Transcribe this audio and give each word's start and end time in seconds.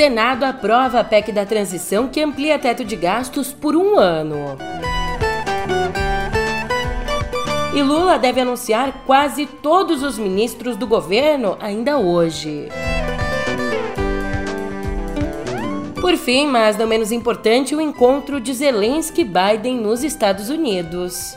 Senado 0.00 0.44
aprova 0.44 1.00
a 1.00 1.04
PEC 1.04 1.30
da 1.30 1.44
transição 1.44 2.08
que 2.08 2.22
amplia 2.22 2.58
teto 2.58 2.82
de 2.82 2.96
gastos 2.96 3.52
por 3.52 3.76
um 3.76 3.98
ano. 3.98 4.56
E 7.74 7.82
Lula 7.82 8.18
deve 8.18 8.40
anunciar 8.40 9.04
quase 9.04 9.44
todos 9.44 10.02
os 10.02 10.16
ministros 10.16 10.74
do 10.78 10.86
governo 10.86 11.54
ainda 11.60 11.98
hoje. 11.98 12.70
Por 16.00 16.16
fim, 16.16 16.46
mas 16.46 16.78
não 16.78 16.86
menos 16.86 17.12
importante, 17.12 17.76
o 17.76 17.80
encontro 17.80 18.40
de 18.40 18.54
Zelensky 18.54 19.20
e 19.20 19.24
Biden 19.24 19.76
nos 19.82 20.02
Estados 20.02 20.48
Unidos. 20.48 21.36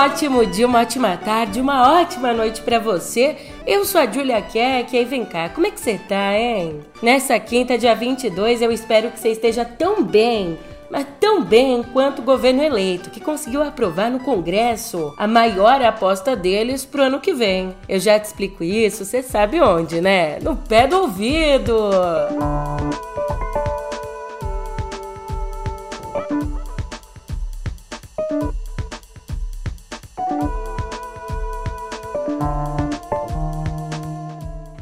Ótimo 0.00 0.46
dia, 0.46 0.66
uma 0.66 0.80
ótima 0.80 1.14
tarde, 1.18 1.60
uma 1.60 2.00
ótima 2.00 2.32
noite 2.32 2.62
para 2.62 2.78
você. 2.78 3.36
Eu 3.66 3.84
sou 3.84 4.00
a 4.00 4.10
Julia 4.10 4.40
Keck 4.40 4.96
e 4.96 5.04
vem 5.04 5.26
cá, 5.26 5.50
como 5.50 5.66
é 5.66 5.70
que 5.70 5.78
você 5.78 5.98
tá, 5.98 6.34
hein? 6.34 6.80
Nessa 7.02 7.38
quinta, 7.38 7.76
dia 7.76 7.94
22, 7.94 8.62
eu 8.62 8.72
espero 8.72 9.10
que 9.10 9.20
você 9.20 9.28
esteja 9.28 9.62
tão 9.62 10.02
bem, 10.02 10.58
mas 10.90 11.06
tão 11.20 11.44
bem 11.44 11.82
quanto 11.82 12.20
o 12.20 12.24
governo 12.24 12.62
eleito, 12.62 13.10
que 13.10 13.20
conseguiu 13.20 13.62
aprovar 13.62 14.10
no 14.10 14.20
Congresso 14.20 15.12
a 15.18 15.26
maior 15.26 15.82
aposta 15.82 16.34
deles 16.34 16.82
pro 16.82 17.02
ano 17.02 17.20
que 17.20 17.34
vem. 17.34 17.74
Eu 17.86 18.00
já 18.00 18.18
te 18.18 18.24
explico 18.24 18.64
isso, 18.64 19.04
você 19.04 19.22
sabe 19.22 19.60
onde, 19.60 20.00
né? 20.00 20.38
No 20.40 20.56
pé 20.56 20.86
do 20.86 20.96
ouvido! 20.96 21.76
Música 22.30 23.09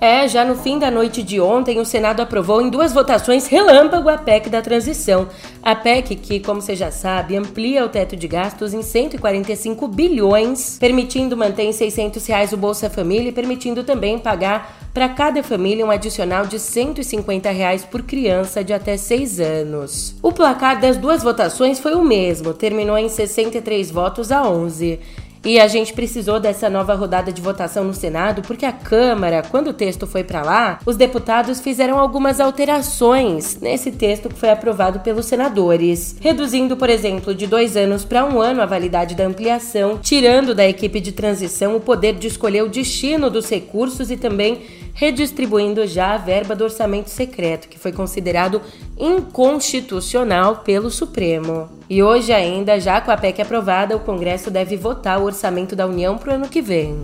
É, 0.09 0.27
já 0.27 0.43
no 0.43 0.57
fim 0.57 0.79
da 0.79 0.91
noite 0.91 1.23
de 1.23 1.39
ontem, 1.39 1.79
o 1.79 1.85
Senado 1.85 2.23
aprovou 2.23 2.63
em 2.63 2.71
duas 2.71 2.95
votações 2.95 3.47
relâmpago 3.47 4.09
a 4.09 4.17
PEC 4.17 4.49
da 4.49 4.63
transição. 4.63 5.29
A 5.63 5.75
PEC, 5.75 6.17
que, 6.17 6.41
como 6.41 6.63
você 6.63 6.75
já 6.75 6.91
sabe, 6.91 7.37
amplia 7.37 7.85
o 7.85 7.91
teto 7.91 8.17
de 8.17 8.27
gastos 8.27 8.73
em 8.73 8.81
145 8.81 9.87
bilhões, 9.87 10.79
permitindo 10.79 11.37
manter 11.37 11.65
em 11.65 11.73
600 11.73 12.27
reais 12.27 12.55
o 12.55 12.57
Bolsa 12.57 12.89
Família 12.89 13.29
e 13.29 13.33
permitindo 13.33 13.85
também 13.85 14.19
pagar 14.19 14.89
para 14.95 15.11
cada 15.11 15.43
família 15.43 15.85
um 15.85 15.91
adicional 15.91 16.47
de 16.47 16.59
150 16.59 17.51
reais 17.51 17.85
por 17.85 18.03
criança 18.03 18.65
de 18.65 18.73
até 18.73 18.97
6 18.97 19.41
anos. 19.41 20.15
O 20.23 20.33
placar 20.33 20.81
das 20.81 20.97
duas 20.97 21.23
votações 21.23 21.79
foi 21.79 21.95
o 21.95 22.03
mesmo, 22.03 22.55
terminou 22.55 22.97
em 22.97 23.11
63 23.11 23.91
votos 23.91 24.33
a 24.33 24.43
11. 24.43 25.01
E 25.45 25.59
a 25.61 25.69
gente 25.69 25.93
precisou 25.93 26.41
dessa 26.41 26.69
nova 26.69 26.95
rodada 26.95 27.33
de 27.33 27.41
votação 27.41 27.85
no 27.85 27.95
Senado 27.95 28.43
porque 28.43 28.67
a 28.67 28.73
Câmara, 28.73 29.43
quando 29.51 29.69
o 29.69 29.73
texto 29.73 30.07
foi 30.07 30.25
para 30.25 30.43
lá, 30.43 30.79
os 30.85 30.97
deputados 30.97 31.61
fizeram 31.61 31.99
algumas 31.99 32.41
alterações 32.41 33.59
nesse 33.61 33.93
texto 33.93 34.29
que 34.29 34.39
foi 34.39 34.51
aprovado 34.51 35.01
pelos 35.01 35.27
senadores, 35.27 36.17
reduzindo, 36.21 36.77
por 36.77 36.91
exemplo, 36.91 37.35
de 37.35 37.47
dois 37.47 37.77
anos 37.77 38.05
para 38.05 38.25
um 38.25 38.41
ano 38.41 38.63
a 38.63 38.67
validade 38.67 39.15
da 39.15 39.27
ampliação, 39.27 39.99
tirando 39.99 40.55
da 40.55 40.69
equipe 40.69 41.01
de 41.01 41.13
transição 41.13 41.77
o 41.77 41.81
poder 41.81 42.15
de 42.15 42.27
escolher 42.27 42.63
o 42.63 42.69
destino 42.69 43.31
dos 43.31 43.49
recursos 43.49 44.11
e 44.11 44.17
também 44.17 44.63
redistribuindo 44.99 45.87
já 45.87 46.15
a 46.15 46.19
verba 46.19 46.57
do 46.57 46.65
orçamento 46.65 47.09
secreto, 47.09 47.69
que 47.69 47.79
foi 47.79 47.93
considerado 47.93 48.61
inconstitucional 48.99 50.57
pelo 50.57 50.91
Supremo. 50.91 51.69
E 51.89 52.03
hoje 52.03 52.33
ainda, 52.33 52.79
já 52.81 53.01
com 53.01 53.11
a 53.11 53.17
PEC 53.17 53.43
aprovada, 53.43 53.97
o 53.97 54.01
Congresso 54.01 54.51
deve 54.51 54.77
votar 54.77 55.21
o 55.21 55.25
orçamento 55.25 55.77
da 55.77 55.87
União 55.87 56.19
para 56.19 56.33
o 56.33 56.35
ano 56.35 56.49
que 56.49 56.61
vem. 56.61 57.03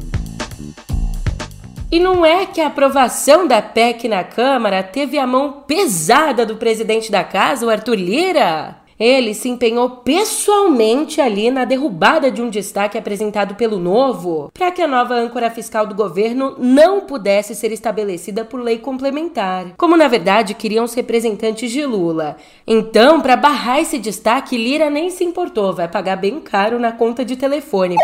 E 1.91 2.01
não 2.01 2.27
é 2.27 2.45
que 2.45 2.61
a 2.61 2.67
aprovação 2.67 3.47
da 3.47 3.63
PEC 3.63 4.09
na 4.09 4.25
Câmara 4.25 4.83
teve 4.83 5.19
a 5.19 5.27
mão 5.27 5.63
pesada 5.67 6.45
do 6.45 6.57
presidente 6.57 7.11
da 7.11 7.23
casa, 7.23 7.65
o 7.65 7.71
Arthur 7.71 7.95
Lira? 7.95 8.84
Ele 8.99 9.35
se 9.35 9.49
empenhou 9.49 9.91
pessoalmente 9.91 11.21
ali 11.21 11.51
na 11.51 11.65
derrubada 11.65 12.31
de 12.31 12.41
um 12.41 12.49
destaque 12.49 12.97
apresentado 12.97 13.55
pelo 13.55 13.79
Novo 13.79 14.51
para 14.55 14.71
que 14.71 14.83
a 14.83 14.89
nova 14.89 15.15
âncora 15.15 15.51
fiscal 15.51 15.87
do 15.87 15.95
governo 15.95 16.55
não 16.59 17.01
pudesse 17.01 17.55
ser 17.55 17.73
estabelecida 17.73 18.45
por 18.45 18.61
lei 18.61 18.79
complementar, 18.79 19.73
como 19.77 19.97
na 19.97 20.09
verdade 20.09 20.55
queriam 20.55 20.85
os 20.85 20.95
representantes 20.95 21.71
de 21.71 21.85
Lula. 21.85 22.37
Então, 22.67 23.21
para 23.21 23.37
barrar 23.37 23.81
esse 23.81 23.99
destaque, 23.99 24.57
Lira 24.57 24.89
nem 24.89 25.11
se 25.11 25.25
importou, 25.25 25.73
vai 25.73 25.89
pagar 25.89 26.17
bem 26.17 26.41
caro 26.41 26.79
na 26.79 26.93
conta 26.93 27.25
de 27.25 27.37
telefone. 27.37 27.97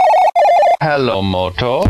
Hello, 0.83 1.23
Moto 1.23 1.83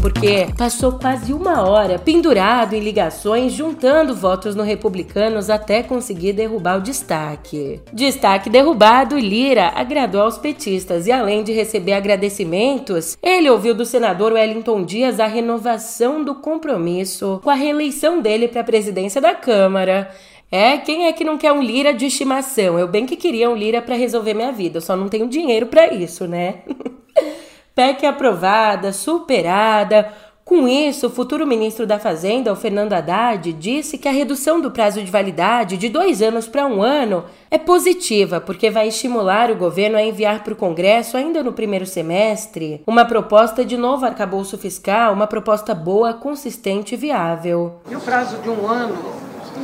porque 0.00 0.46
passou 0.56 0.92
quase 0.92 1.32
uma 1.32 1.68
hora 1.68 1.98
pendurado 1.98 2.74
em 2.74 2.80
ligações, 2.80 3.52
juntando 3.52 4.14
votos 4.14 4.54
no 4.54 4.62
Republicanos 4.62 5.50
até 5.50 5.82
conseguir 5.82 6.32
derrubar 6.32 6.78
o 6.78 6.80
destaque. 6.80 7.80
Destaque 7.92 8.48
derrubado, 8.48 9.18
Lira 9.18 9.72
agradou 9.74 10.20
aos 10.20 10.38
petistas 10.38 11.08
e, 11.08 11.12
além 11.12 11.42
de 11.42 11.52
receber 11.52 11.94
agradecimentos, 11.94 13.18
ele 13.20 13.50
ouviu 13.50 13.74
do 13.74 13.84
senador 13.84 14.32
Wellington 14.32 14.84
Dias 14.84 15.18
a 15.18 15.26
renovação 15.26 16.22
do 16.22 16.36
compromisso 16.36 17.40
com 17.42 17.50
a 17.50 17.54
reeleição 17.54 18.20
dele 18.20 18.46
para 18.46 18.60
a 18.60 18.64
presidência 18.64 19.20
da 19.20 19.34
Câmara. 19.34 20.08
É, 20.52 20.76
quem 20.76 21.06
é 21.06 21.12
que 21.12 21.24
não 21.24 21.36
quer 21.36 21.50
um 21.50 21.60
lira 21.60 21.92
de 21.92 22.06
estimação? 22.06 22.78
Eu 22.78 22.86
bem 22.86 23.06
que 23.06 23.16
queria 23.16 23.50
um 23.50 23.56
lira 23.56 23.82
para 23.82 23.96
resolver 23.96 24.34
minha 24.34 24.52
vida, 24.52 24.76
eu 24.76 24.82
só 24.82 24.94
não 24.94 25.08
tenho 25.08 25.26
dinheiro 25.26 25.66
para 25.66 25.92
isso, 25.92 26.28
né? 26.28 26.60
PEC 27.76 28.06
aprovada, 28.06 28.90
superada. 28.90 30.08
Com 30.46 30.66
isso, 30.66 31.08
o 31.08 31.10
futuro 31.10 31.46
ministro 31.46 31.86
da 31.86 31.98
Fazenda, 31.98 32.50
o 32.50 32.56
Fernando 32.56 32.94
Haddad, 32.94 33.52
disse 33.52 33.98
que 33.98 34.08
a 34.08 34.12
redução 34.12 34.62
do 34.62 34.70
prazo 34.70 35.02
de 35.02 35.10
validade 35.10 35.76
de 35.76 35.90
dois 35.90 36.22
anos 36.22 36.48
para 36.48 36.66
um 36.66 36.80
ano 36.80 37.24
é 37.50 37.58
positiva, 37.58 38.40
porque 38.40 38.70
vai 38.70 38.88
estimular 38.88 39.50
o 39.50 39.56
governo 39.56 39.98
a 39.98 40.02
enviar 40.02 40.42
para 40.42 40.54
o 40.54 40.56
Congresso, 40.56 41.18
ainda 41.18 41.42
no 41.42 41.52
primeiro 41.52 41.84
semestre, 41.84 42.82
uma 42.86 43.04
proposta 43.04 43.62
de 43.62 43.76
novo 43.76 44.06
arcabouço 44.06 44.56
fiscal, 44.56 45.12
uma 45.12 45.26
proposta 45.26 45.74
boa, 45.74 46.14
consistente 46.14 46.94
e 46.94 46.96
viável. 46.96 47.80
E 47.90 47.94
o 47.94 48.00
prazo 48.00 48.38
de 48.38 48.48
um 48.48 48.66
ano 48.66 48.96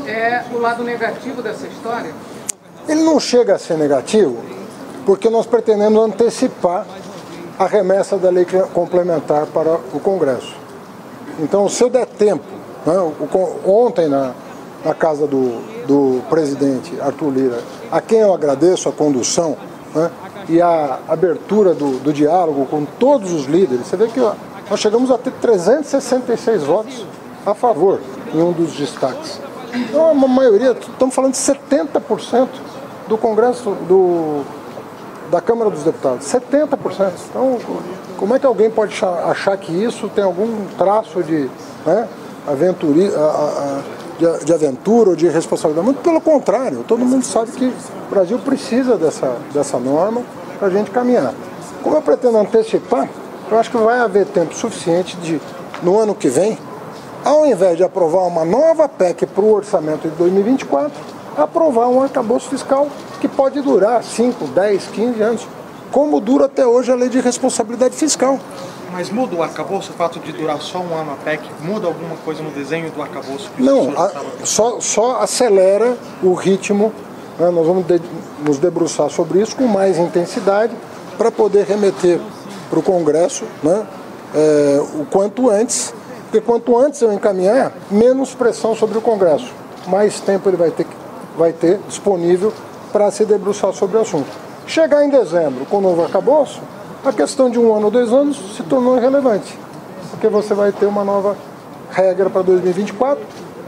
é 0.06 0.44
o 0.52 0.58
lado 0.58 0.84
negativo 0.84 1.40
dessa 1.40 1.66
história? 1.66 2.12
Ele 2.86 3.04
não 3.04 3.18
chega 3.18 3.54
a 3.54 3.58
ser 3.58 3.78
negativo, 3.78 4.36
porque 5.06 5.30
nós 5.30 5.46
pretendemos 5.46 6.04
antecipar 6.04 6.86
a 7.62 7.66
remessa 7.66 8.16
da 8.16 8.28
lei 8.28 8.44
complementar 8.72 9.46
para 9.46 9.74
o 9.94 10.00
Congresso. 10.00 10.54
Então, 11.38 11.68
se 11.68 11.82
eu 11.82 11.88
der 11.88 12.06
tempo, 12.06 12.44
né, 12.84 12.94
ontem 13.64 14.08
na, 14.08 14.32
na 14.84 14.94
casa 14.94 15.26
do, 15.26 15.62
do 15.86 16.22
presidente 16.28 17.00
Arthur 17.00 17.30
Lira, 17.30 17.60
a 17.90 18.00
quem 18.00 18.18
eu 18.18 18.34
agradeço 18.34 18.88
a 18.88 18.92
condução 18.92 19.56
né, 19.94 20.10
e 20.48 20.60
a 20.60 20.98
abertura 21.08 21.72
do, 21.72 21.98
do 22.00 22.12
diálogo 22.12 22.66
com 22.66 22.84
todos 22.84 23.32
os 23.32 23.46
líderes, 23.46 23.86
você 23.86 23.96
vê 23.96 24.08
que 24.08 24.20
nós 24.20 24.80
chegamos 24.80 25.10
a 25.10 25.16
ter 25.16 25.32
366 25.32 26.64
votos 26.64 27.06
a 27.46 27.54
favor 27.54 28.00
em 28.34 28.42
um 28.42 28.50
dos 28.50 28.72
destaques. 28.72 29.40
Então, 29.72 30.10
uma 30.10 30.28
maioria, 30.28 30.72
estamos 30.72 31.14
falando 31.14 31.32
de 31.32 31.38
70% 31.38 32.48
do 33.08 33.16
Congresso, 33.16 33.70
do, 33.88 34.42
da 35.32 35.41
Câmara 35.41 35.70
dos 35.70 35.82
Deputados, 35.82 36.26
70%. 36.26 37.11
Então, 37.31 37.58
como 38.19 38.37
é 38.37 38.38
que 38.38 38.44
alguém 38.44 38.70
pode 38.70 38.94
achar 39.25 39.56
que 39.56 39.73
isso 39.73 40.06
tem 40.11 40.23
algum 40.23 40.67
traço 40.76 41.23
de, 41.23 41.49
né, 41.87 42.06
aventuri, 42.46 43.11
de, 44.19 44.44
de 44.44 44.52
aventura 44.52 45.08
ou 45.08 45.17
de 45.17 45.26
responsabilidade? 45.29 45.87
Muito 45.87 46.02
pelo 46.02 46.20
contrário, 46.20 46.84
todo 46.87 47.02
mundo 47.02 47.25
sabe 47.25 47.50
que 47.52 47.64
o 47.64 48.11
Brasil 48.11 48.38
precisa 48.40 48.99
dessa, 48.99 49.34
dessa 49.55 49.79
norma 49.79 50.20
para 50.58 50.69
a 50.69 50.70
gente 50.70 50.90
caminhar. 50.90 51.32
Como 51.82 51.96
eu 51.96 52.02
pretendo 52.02 52.37
antecipar, 52.37 53.08
eu 53.50 53.58
acho 53.58 53.70
que 53.70 53.78
vai 53.78 54.00
haver 54.00 54.26
tempo 54.26 54.55
suficiente 54.55 55.17
de, 55.17 55.40
no 55.82 55.99
ano 55.99 56.14
que 56.14 56.28
vem, 56.28 56.58
ao 57.25 57.46
invés 57.46 57.78
de 57.78 57.82
aprovar 57.82 58.26
uma 58.26 58.44
nova 58.44 58.87
PEC 58.87 59.25
para 59.25 59.43
o 59.43 59.55
orçamento 59.55 60.06
de 60.11 60.14
2024, 60.14 60.93
aprovar 61.38 61.88
um 61.88 62.02
arcabouço 62.02 62.50
fiscal 62.50 62.87
que 63.22 63.28
pode 63.28 63.60
durar 63.60 64.02
5, 64.02 64.48
10, 64.48 64.86
15 64.88 65.22
anos, 65.22 65.46
como 65.92 66.20
dura 66.20 66.46
até 66.46 66.66
hoje 66.66 66.90
a 66.90 66.96
lei 66.96 67.08
de 67.08 67.20
responsabilidade 67.20 67.94
fiscal. 67.94 68.36
Mas 68.90 69.10
muda 69.10 69.36
o 69.36 69.42
arcabouço, 69.44 69.92
o 69.92 69.94
fato 69.94 70.19
de 70.19 70.32
durar 70.32 70.60
só 70.60 70.80
um 70.80 70.96
ano 70.96 71.12
a 71.12 71.24
PEC? 71.24 71.40
Muda 71.60 71.86
alguma 71.86 72.16
coisa 72.24 72.42
no 72.42 72.50
desenho 72.50 72.90
do 72.90 73.00
arcabouço? 73.00 73.48
Não, 73.56 73.92
a, 73.96 74.10
só, 74.44 74.80
só 74.80 75.20
acelera 75.20 75.96
o 76.20 76.34
ritmo. 76.34 76.92
Né? 77.38 77.48
Nós 77.50 77.64
vamos 77.64 77.86
de, 77.86 78.02
nos 78.44 78.58
debruçar 78.58 79.08
sobre 79.08 79.40
isso 79.40 79.54
com 79.54 79.68
mais 79.68 79.98
intensidade 79.98 80.75
para 81.16 81.30
poder 81.30 81.64
remeter 81.64 82.20
para 82.68 82.80
o 82.80 82.82
Congresso 82.82 83.44
né? 83.62 83.86
É, 84.34 84.82
o 84.94 85.04
quanto 85.04 85.48
antes 85.48 85.94
Porque 86.25 86.40
quanto 86.40 86.76
antes 86.76 87.00
eu 87.02 87.12
encaminhar, 87.12 87.72
menos 87.88 88.34
pressão 88.34 88.75
sobre 88.75 88.98
o 88.98 89.00
Congresso, 89.00 89.52
mais 89.86 90.18
tempo 90.18 90.48
ele 90.48 90.56
vai 90.56 90.70
ter, 90.70 90.86
vai 91.36 91.52
ter 91.52 91.78
disponível 91.86 92.52
para 92.92 93.10
se 93.10 93.24
debruçar 93.24 93.72
sobre 93.72 93.96
o 93.96 94.00
assunto. 94.00 94.28
Chegar 94.66 95.04
em 95.04 95.08
dezembro 95.08 95.64
com 95.66 95.78
o 95.78 95.80
novo 95.80 96.02
arcabouço, 96.02 96.60
a 97.04 97.12
questão 97.12 97.50
de 97.50 97.58
um 97.58 97.74
ano 97.74 97.86
ou 97.86 97.90
dois 97.90 98.12
anos 98.12 98.56
se 98.56 98.62
tornou 98.62 98.96
irrelevante, 98.96 99.58
porque 100.10 100.28
você 100.28 100.54
vai 100.54 100.70
ter 100.70 100.86
uma 100.86 101.02
nova 101.02 101.36
regra 101.90 102.30
para 102.30 102.42
2024 102.42 103.24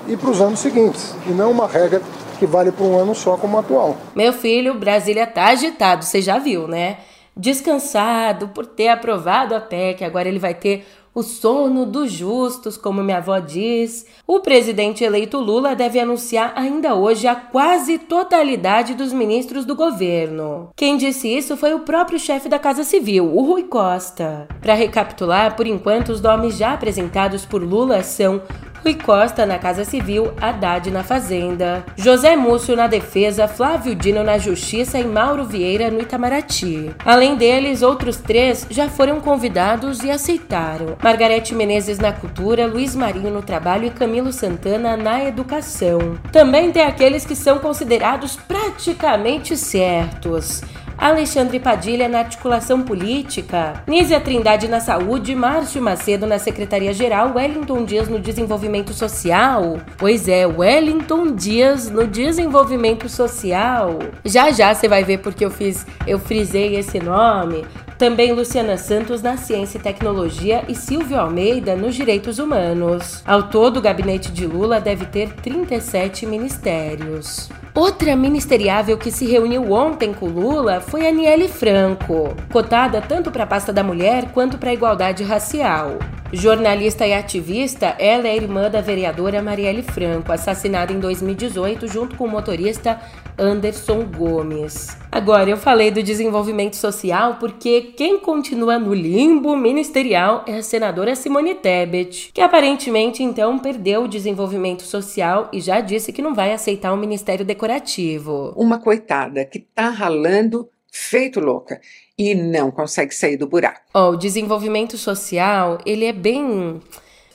e 0.07 0.17
para 0.17 0.31
os 0.31 0.41
anos 0.41 0.61
seguintes, 0.61 1.15
e 1.27 1.31
não 1.31 1.51
uma 1.51 1.67
regra 1.67 2.01
que 2.39 2.47
vale 2.47 2.71
para 2.71 2.85
um 2.85 2.99
ano 2.99 3.15
só 3.15 3.37
como 3.37 3.59
atual. 3.59 3.97
Meu 4.15 4.33
filho, 4.33 4.75
Brasília 4.75 5.27
tá 5.27 5.47
agitado, 5.47 6.05
você 6.05 6.21
já 6.21 6.39
viu, 6.39 6.69
né? 6.69 6.99
Descansado 7.37 8.49
por 8.49 8.67
ter 8.67 8.89
aprovado 8.89 9.55
a 9.55 9.61
PEC, 9.61 10.05
agora 10.05 10.29
ele 10.29 10.39
vai 10.39 10.55
ter 10.55 10.87
o 11.15 11.23
sono 11.23 11.87
dos 11.87 12.11
justos, 12.11 12.77
como 12.77 13.03
minha 13.03 13.19
avó 13.19 13.39
diz. 13.39 14.05
O 14.27 14.41
presidente 14.41 15.05
eleito 15.05 15.39
Lula 15.39 15.77
deve 15.77 16.01
anunciar 16.01 16.53
ainda 16.57 16.95
hoje 16.95 17.29
a 17.29 17.37
quase 17.37 17.99
totalidade 17.99 18.95
dos 18.95 19.13
ministros 19.13 19.65
do 19.65 19.77
governo. 19.77 20.71
Quem 20.75 20.97
disse 20.97 21.29
isso 21.29 21.57
foi 21.57 21.73
o 21.73 21.81
próprio 21.81 22.19
chefe 22.19 22.49
da 22.49 22.59
Casa 22.59 22.83
Civil, 22.83 23.33
o 23.33 23.43
Rui 23.43 23.63
Costa. 23.65 24.49
Para 24.61 24.75
recapitular, 24.75 25.55
por 25.55 25.67
enquanto 25.67 26.09
os 26.09 26.21
nomes 26.21 26.57
já 26.57 26.73
apresentados 26.73 27.45
por 27.45 27.63
Lula 27.63 28.03
são 28.03 28.43
Rui 28.85 28.95
Costa 28.97 29.47
na 29.47 29.59
Casa 29.59 29.83
Civil, 29.83 30.35
Haddad 30.39 30.91
na 30.91 31.03
Fazenda, 31.03 31.83
José 31.97 32.37
Múcio 32.37 32.77
na 32.77 32.87
Defesa, 32.87 33.49
Flávio 33.49 33.95
Dino 33.95 34.23
na 34.23 34.37
Justiça 34.37 34.99
e 34.99 35.05
Mauro 35.05 35.47
Vieira 35.47 35.91
no 35.91 36.03
Itamaraty. 36.03 36.91
Além 37.03 37.35
deles, 37.35 37.81
outros 37.81 38.19
três 38.19 38.67
já 38.69 38.91
foram 38.91 39.23
convidados 39.23 40.03
e 40.03 40.11
aceitaram. 40.11 40.99
Margarete 41.03 41.55
Menezes 41.55 41.99
na 41.99 42.13
Cultura, 42.13 42.67
Luiz 42.67 42.95
Marinho 42.95 43.31
no 43.31 43.41
Trabalho 43.41 43.87
e 43.87 43.91
Camilo 43.91 44.31
Santana 44.31 44.99
na 44.99 45.25
Educação. 45.25 46.19
Também 46.31 46.71
tem 46.71 46.83
aqueles 46.83 47.25
que 47.25 47.35
são 47.35 47.59
considerados 47.61 48.37
praticamente 48.37 49.57
certos. 49.57 50.61
Alexandre 50.97 51.59
Padilha 51.59 52.09
na 52.09 52.21
articulação 52.21 52.83
política, 52.83 53.83
Nízia 53.87 54.21
Trindade 54.21 54.69
na 54.69 54.81
saúde, 54.81 55.35
Márcio 55.35 55.83
Macedo 55.83 56.27
na 56.27 56.39
secretaria-geral, 56.39 57.33
Wellington 57.35 57.85
Dias 57.85 58.09
no 58.09 58.19
desenvolvimento 58.19 58.93
social. 58.93 59.79
Pois 59.97 60.29
é, 60.29 60.47
Wellington 60.47 61.35
Dias 61.35 61.91
no 61.91 62.07
desenvolvimento 62.07 63.09
social. 63.09 63.99
Já 64.25 64.51
já 64.51 64.75
você 64.75 64.89
vai 64.89 65.05
ver 65.05 65.19
porque 65.19 65.45
eu 65.45 65.51
fiz, 65.51 65.87
eu 66.07 66.19
frisei 66.19 66.77
esse 66.77 66.99
nome. 66.99 67.65
Também 67.99 68.33
Luciana 68.33 68.77
Santos 68.77 69.23
na 69.23 69.37
Ciência 69.37 69.79
e 69.79 69.81
Tecnologia 69.81 70.65
e 70.69 70.75
Silvio 70.75 71.19
Almeida 71.19 71.77
nos 71.77 71.95
Direitos 71.95 72.39
Humanos. 72.39 73.23
Ao 73.25 73.45
todo, 73.45 73.77
o 73.77 73.83
gabinete 73.83 74.33
de 74.33 74.47
Lula 74.47 74.81
deve 74.81 75.07
ter 75.07 75.33
37 75.35 76.27
ministérios. 76.27 77.49
Outra 77.75 78.15
ministeriável 78.15 78.97
que 78.97 79.11
se 79.11 79.27
reuniu 79.27 79.73
ontem 79.73 80.15
com 80.15 80.29
Lula 80.29 80.81
foi 80.81 81.09
Aniele 81.09 81.49
Franco, 81.49 82.33
cotada 82.53 83.03
tanto 83.03 83.33
para 83.33 83.43
a 83.43 83.47
pasta 83.49 83.73
da 83.73 83.83
mulher 83.83 84.31
quanto 84.31 84.57
para 84.59 84.71
a 84.71 84.75
igualdade 84.75 85.25
racial. 85.25 85.99
Jornalista 86.33 87.05
e 87.07 87.13
ativista, 87.13 87.95
ela 87.99 88.29
é 88.29 88.37
irmã 88.37 88.71
da 88.71 88.81
vereadora 88.81 89.43
Marielle 89.43 89.83
Franco, 89.83 90.33
assassinada 90.33 90.93
em 90.93 91.01
2018 91.01 91.89
junto 91.89 92.17
com 92.17 92.25
o 92.25 92.29
motorista 92.29 93.01
Anderson 93.39 94.05
Gomes. 94.05 94.97
Agora, 95.11 95.49
eu 95.49 95.57
falei 95.57 95.91
do 95.91 96.03
desenvolvimento 96.03 96.75
social 96.75 97.37
porque 97.39 97.93
quem 97.97 98.19
continua 98.19 98.79
no 98.79 98.93
limbo 98.93 99.57
ministerial 99.57 100.45
é 100.47 100.57
a 100.57 100.63
senadora 100.63 101.15
Simone 101.15 101.55
Tebet, 101.55 102.31
que 102.33 102.41
aparentemente 102.41 103.23
então 103.23 103.59
perdeu 103.59 104.05
o 104.05 104.09
desenvolvimento 104.09 104.83
social 104.83 105.49
e 105.53 105.61
já 105.61 105.81
disse 105.81 106.13
que 106.13 106.23
não 106.23 106.35
vai 106.35 106.53
aceitar 106.53 106.93
o 106.93 106.97
ministério 106.97 107.45
decorativo. 107.65 108.53
Uma 108.57 108.79
coitada 108.79 109.45
que 109.45 109.59
tá 109.59 109.89
ralando 109.89 110.69
feito 110.93 111.41
louca 111.41 111.81
e 112.17 112.35
não 112.35 112.71
consegue 112.71 113.15
sair 113.15 113.37
do 113.37 113.49
buraco. 113.49 113.81
Oh, 113.93 114.11
o 114.11 114.17
desenvolvimento 114.17 114.97
social, 114.97 115.79
ele 115.85 116.05
é 116.05 116.13
bem 116.13 116.81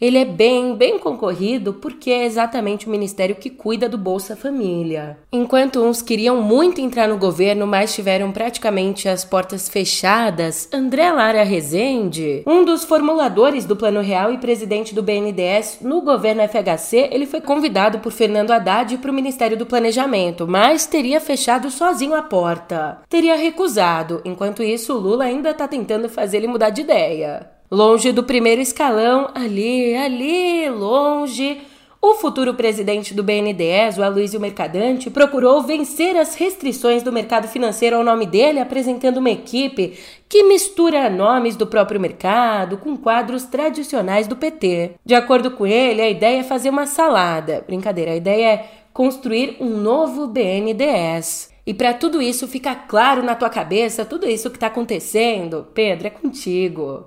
ele 0.02 0.18
é 0.18 0.26
bem, 0.26 0.76
bem 0.76 0.98
concorrido 0.98 1.74
porque 1.74 2.12
é 2.12 2.26
exatamente 2.26 2.88
o 2.88 2.90
ministério 2.90 3.36
que 3.36 3.50
cuida 3.50 3.90
do 3.90 3.98
Bolsa 3.98 4.36
Família. 4.36 5.18
Enquanto 5.32 5.84
uns 5.84 6.02
queriam 6.02 6.42
muito 6.42 6.82
entrar 6.82 7.08
no 7.08 7.18
governo, 7.18 7.68
mas 7.68 7.94
tiveram 7.94 8.32
praticamente 8.32 9.10
as 9.10 9.26
portas 9.26 9.68
fechadas, 9.68 10.70
André 10.74 11.12
Lara 11.12 11.44
Rezende, 11.44 12.44
um 12.46 12.64
dos 12.64 12.84
formuladores 12.84 13.66
do 13.66 13.76
Plano 13.76 14.02
Real 14.02 14.32
e 14.34 14.38
presidente 14.38 14.94
do 14.96 15.04
BNDES 15.04 15.80
no 15.82 16.02
governo 16.02 16.42
FHC, 16.48 17.10
ele 17.12 17.26
foi 17.26 17.42
convidado 17.42 18.00
por 18.00 18.12
Fernando 18.12 18.52
Haddad 18.52 18.98
para 18.98 19.12
o 19.12 19.14
Ministério 19.14 19.58
do 19.58 19.66
Planejamento, 19.66 20.48
mas 20.48 20.86
teria 20.86 21.20
fechado 21.20 21.70
sozinho 21.70 22.16
a 22.16 22.22
porta. 22.22 23.02
Teria 23.10 23.36
recusado. 23.36 24.22
Enquanto 24.24 24.64
isso, 24.64 24.98
Lula 24.98 25.26
ainda 25.26 25.52
está 25.52 25.68
tentando 25.68 26.10
fazer 26.10 26.38
ele 26.38 26.48
mudar 26.48 26.70
de 26.70 26.82
ideia. 26.82 27.59
Longe 27.72 28.12
do 28.12 28.24
primeiro 28.24 28.62
escalão, 28.62 29.30
ali, 29.36 29.96
ali, 29.96 30.68
longe, 30.72 31.62
o 32.02 32.16
futuro 32.16 32.56
presidente 32.56 33.14
do 33.14 33.22
BNDES, 33.22 34.00
o 34.00 34.04
Aloysio 34.04 34.40
Mercadante, 34.40 35.12
procurou 35.12 35.62
vencer 35.62 36.18
as 36.18 36.34
restrições 36.34 37.04
do 37.04 37.12
mercado 37.12 37.48
financeiro 37.48 37.98
ao 37.98 38.04
nome 38.04 38.26
dele, 38.26 38.60
apresentando 38.60 39.18
uma 39.18 39.30
equipe 39.30 40.00
que 40.28 40.42
mistura 40.46 41.12
nomes 41.12 41.56
do 41.56 41.68
próprio 41.68 42.00
mercado 42.00 42.76
com 42.78 42.98
quadros 42.98 43.44
tradicionais 43.44 44.28
do 44.28 44.36
PT. 44.36 44.96
De 45.06 45.14
acordo 45.14 45.52
com 45.52 45.68
ele, 45.68 46.02
a 46.02 46.10
ideia 46.10 46.40
é 46.40 46.44
fazer 46.44 46.72
uma 46.72 46.88
salada. 46.88 47.64
Brincadeira, 47.68 48.14
a 48.14 48.16
ideia 48.16 48.48
é 48.48 48.66
construir 48.92 49.58
um 49.60 49.78
novo 49.78 50.26
BNDES. 50.26 51.52
E 51.68 51.74
para 51.74 51.94
tudo 51.94 52.20
isso 52.20 52.48
ficar 52.48 52.88
claro 52.88 53.22
na 53.22 53.36
tua 53.36 53.50
cabeça, 53.50 54.04
tudo 54.04 54.28
isso 54.28 54.50
que 54.50 54.58
está 54.58 54.68
acontecendo, 54.68 55.68
Pedro, 55.72 56.08
é 56.08 56.10
contigo. 56.10 57.06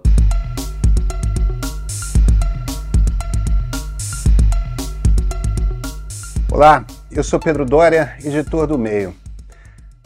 Olá, 6.54 6.84
eu 7.10 7.24
sou 7.24 7.40
Pedro 7.40 7.64
Dória, 7.64 8.14
editor 8.22 8.66
do 8.66 8.78
Meio. 8.78 9.16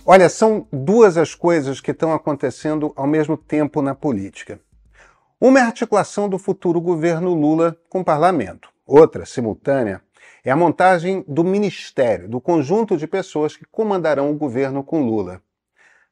Olha, 0.06 0.28
são 0.28 0.68
duas 0.72 1.16
as 1.16 1.34
coisas 1.34 1.80
que 1.80 1.90
estão 1.90 2.12
acontecendo 2.12 2.92
ao 2.94 3.04
mesmo 3.04 3.36
tempo 3.36 3.82
na 3.82 3.96
política. 3.96 4.60
Uma 5.40 5.58
é 5.58 5.62
a 5.62 5.66
articulação 5.66 6.28
do 6.28 6.38
futuro 6.38 6.80
governo 6.80 7.34
Lula 7.34 7.76
com 7.90 7.98
o 7.98 8.04
parlamento. 8.04 8.68
Outra, 8.86 9.26
simultânea, 9.26 10.00
é 10.44 10.52
a 10.52 10.56
montagem 10.56 11.24
do 11.26 11.42
ministério, 11.42 12.28
do 12.28 12.40
conjunto 12.40 12.96
de 12.96 13.08
pessoas 13.08 13.56
que 13.56 13.64
comandarão 13.64 14.30
o 14.30 14.38
governo 14.38 14.84
com 14.84 15.02
Lula. 15.04 15.42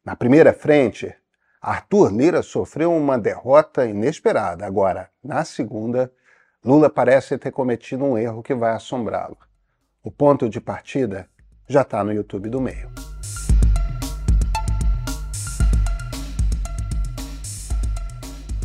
Na 0.05 0.17
primeira 0.17 0.53
frente, 0.53 1.15
Arthur 1.63 2.13
Lira 2.13 2.43
sofreu 2.43 2.93
uma 2.93 3.17
derrota 3.17 3.87
inesperada. 3.87 4.67
Agora, 4.67 5.09
na 5.23 5.45
segunda, 5.45 6.11
Lula 6.65 6.91
parece 6.91 7.39
ter 7.39 7.53
cometido 7.53 8.05
um 8.05 8.19
erro 8.19 8.43
que 8.43 8.53
vai 8.53 8.73
assombrá-lo. 8.73 9.39
O 10.07 10.11
ponto 10.11 10.51
de 10.51 10.61
partida 10.61 11.27
já 11.67 11.81
está 11.81 12.05
no 12.05 12.13
YouTube 12.13 12.51
do 12.51 12.61
meio. 12.61 12.91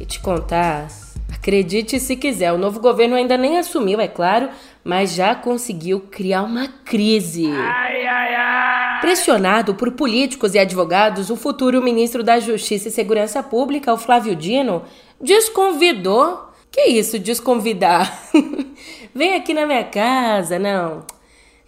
E 0.01 0.05
te 0.05 0.19
contar, 0.19 0.89
acredite 1.33 1.97
se 1.97 2.17
quiser, 2.17 2.51
o 2.51 2.57
novo 2.57 2.81
governo 2.81 3.15
ainda 3.15 3.37
nem 3.37 3.57
assumiu, 3.57 4.01
é 4.01 4.07
claro, 4.09 4.49
mas 4.83 5.13
já 5.13 5.33
conseguiu 5.33 6.01
criar 6.01 6.43
uma 6.43 6.67
crise. 6.67 7.45
Ai, 7.47 8.05
ai, 8.05 8.35
ai. 8.35 8.99
Pressionado 8.99 9.73
por 9.75 9.93
políticos 9.93 10.55
e 10.55 10.59
advogados, 10.59 11.29
o 11.29 11.37
futuro 11.37 11.81
ministro 11.81 12.21
da 12.21 12.37
Justiça 12.41 12.89
e 12.89 12.91
Segurança 12.91 13.41
Pública, 13.41 13.93
o 13.93 13.97
Flávio 13.97 14.35
Dino, 14.35 14.83
desconvidou. 15.21 16.49
Que 16.69 16.81
isso, 16.81 17.17
desconvidar? 17.17 18.29
Vem 19.15 19.35
aqui 19.35 19.53
na 19.53 19.65
minha 19.65 19.85
casa, 19.85 20.59
não 20.59 21.05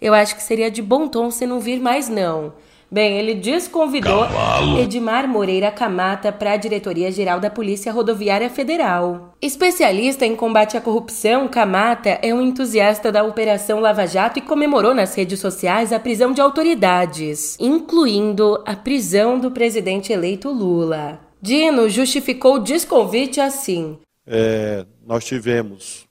eu 0.02 0.12
acho 0.12 0.34
que 0.34 0.42
seria 0.42 0.70
de 0.70 0.82
bom 0.82 1.06
tom 1.06 1.30
você 1.30 1.46
não 1.46 1.60
vir 1.60 1.80
mais 1.80 2.08
não. 2.08 2.52
Bem, 2.92 3.16
ele 3.18 3.34
desconvidou 3.34 4.24
Cavalo. 4.24 4.78
Edmar 4.78 5.26
Moreira 5.26 5.70
Camata 5.70 6.30
para 6.30 6.52
a 6.52 6.56
Diretoria-Geral 6.58 7.40
da 7.40 7.48
Polícia 7.48 7.90
Rodoviária 7.90 8.50
Federal. 8.50 9.34
Especialista 9.40 10.26
em 10.26 10.36
combate 10.36 10.76
à 10.76 10.80
corrupção, 10.80 11.48
Camata 11.48 12.18
é 12.20 12.34
um 12.34 12.42
entusiasta 12.42 13.10
da 13.10 13.24
Operação 13.24 13.80
Lava 13.80 14.06
Jato 14.06 14.40
e 14.40 14.42
comemorou 14.42 14.94
nas 14.94 15.14
redes 15.14 15.40
sociais 15.40 15.90
a 15.90 15.98
prisão 15.98 16.32
de 16.32 16.42
autoridades, 16.42 17.56
incluindo 17.58 18.62
a 18.66 18.76
prisão 18.76 19.38
do 19.38 19.50
presidente 19.50 20.12
eleito 20.12 20.50
Lula. 20.50 21.18
Dino 21.40 21.88
justificou 21.88 22.56
o 22.56 22.58
desconvite 22.58 23.40
assim: 23.40 23.98
é, 24.26 24.84
Nós 25.06 25.24
tivemos 25.24 26.04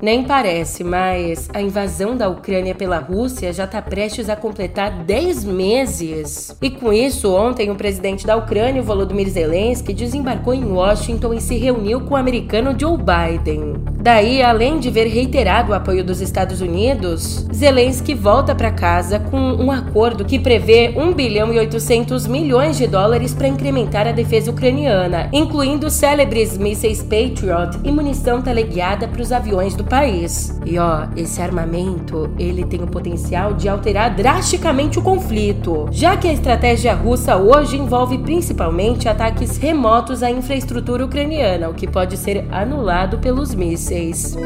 Nem 0.00 0.22
parece, 0.22 0.84
mas 0.84 1.48
a 1.52 1.60
invasão 1.60 2.16
da 2.16 2.28
Ucrânia 2.28 2.72
pela 2.72 2.98
Rússia 2.98 3.52
já 3.52 3.64
está 3.64 3.82
prestes 3.82 4.28
a 4.28 4.36
completar 4.36 5.02
10 5.02 5.44
meses. 5.44 6.56
E 6.62 6.70
com 6.70 6.92
isso, 6.92 7.34
ontem 7.34 7.68
o 7.68 7.74
presidente 7.74 8.24
da 8.24 8.36
Ucrânia, 8.36 8.80
Volodymyr 8.80 9.28
Zelensky, 9.28 9.92
desembarcou 9.92 10.54
em 10.54 10.64
Washington 10.64 11.34
e 11.34 11.40
se 11.40 11.56
reuniu 11.56 12.02
com 12.02 12.14
o 12.14 12.16
americano 12.16 12.76
Joe 12.78 12.96
Biden. 12.96 13.74
Daí, 14.00 14.40
além 14.40 14.78
de 14.78 14.88
ver 14.88 15.08
reiterado 15.08 15.72
o 15.72 15.74
apoio 15.74 16.04
dos 16.04 16.20
Estados 16.20 16.60
Unidos, 16.60 17.44
Zelensky 17.52 18.14
volta 18.14 18.54
para 18.54 18.70
casa 18.70 19.18
com 19.18 19.36
um 19.36 19.72
acordo 19.72 20.24
que 20.24 20.38
prevê 20.38 20.94
1 20.96 21.12
bilhão 21.12 21.52
e 21.52 21.58
800 21.58 22.28
milhões 22.28 22.78
de 22.78 22.86
dólares 22.86 23.34
para 23.34 23.48
incrementar 23.48 24.06
a 24.06 24.12
defesa 24.12 24.52
ucraniana, 24.52 25.28
incluindo 25.32 25.90
célebres 25.90 26.56
mísseis 26.56 27.02
Patriot 27.02 27.80
e 27.82 27.90
munição 27.90 28.40
teleguiada 28.40 29.08
para 29.08 29.20
os 29.20 29.32
aviões 29.32 29.74
do 29.74 29.87
país. 29.88 30.58
E 30.64 30.78
ó, 30.78 31.06
esse 31.16 31.40
armamento, 31.40 32.30
ele 32.38 32.64
tem 32.64 32.82
o 32.82 32.86
potencial 32.86 33.54
de 33.54 33.68
alterar 33.68 34.14
drasticamente 34.14 34.98
o 34.98 35.02
conflito, 35.02 35.86
já 35.90 36.16
que 36.16 36.28
a 36.28 36.32
estratégia 36.32 36.94
russa 36.94 37.36
hoje 37.36 37.76
envolve 37.76 38.18
principalmente 38.18 39.08
ataques 39.08 39.56
remotos 39.56 40.22
à 40.22 40.30
infraestrutura 40.30 41.04
ucraniana, 41.04 41.68
o 41.68 41.74
que 41.74 41.86
pode 41.86 42.16
ser 42.16 42.46
anulado 42.50 43.18
pelos 43.18 43.54
mísseis. 43.54 44.36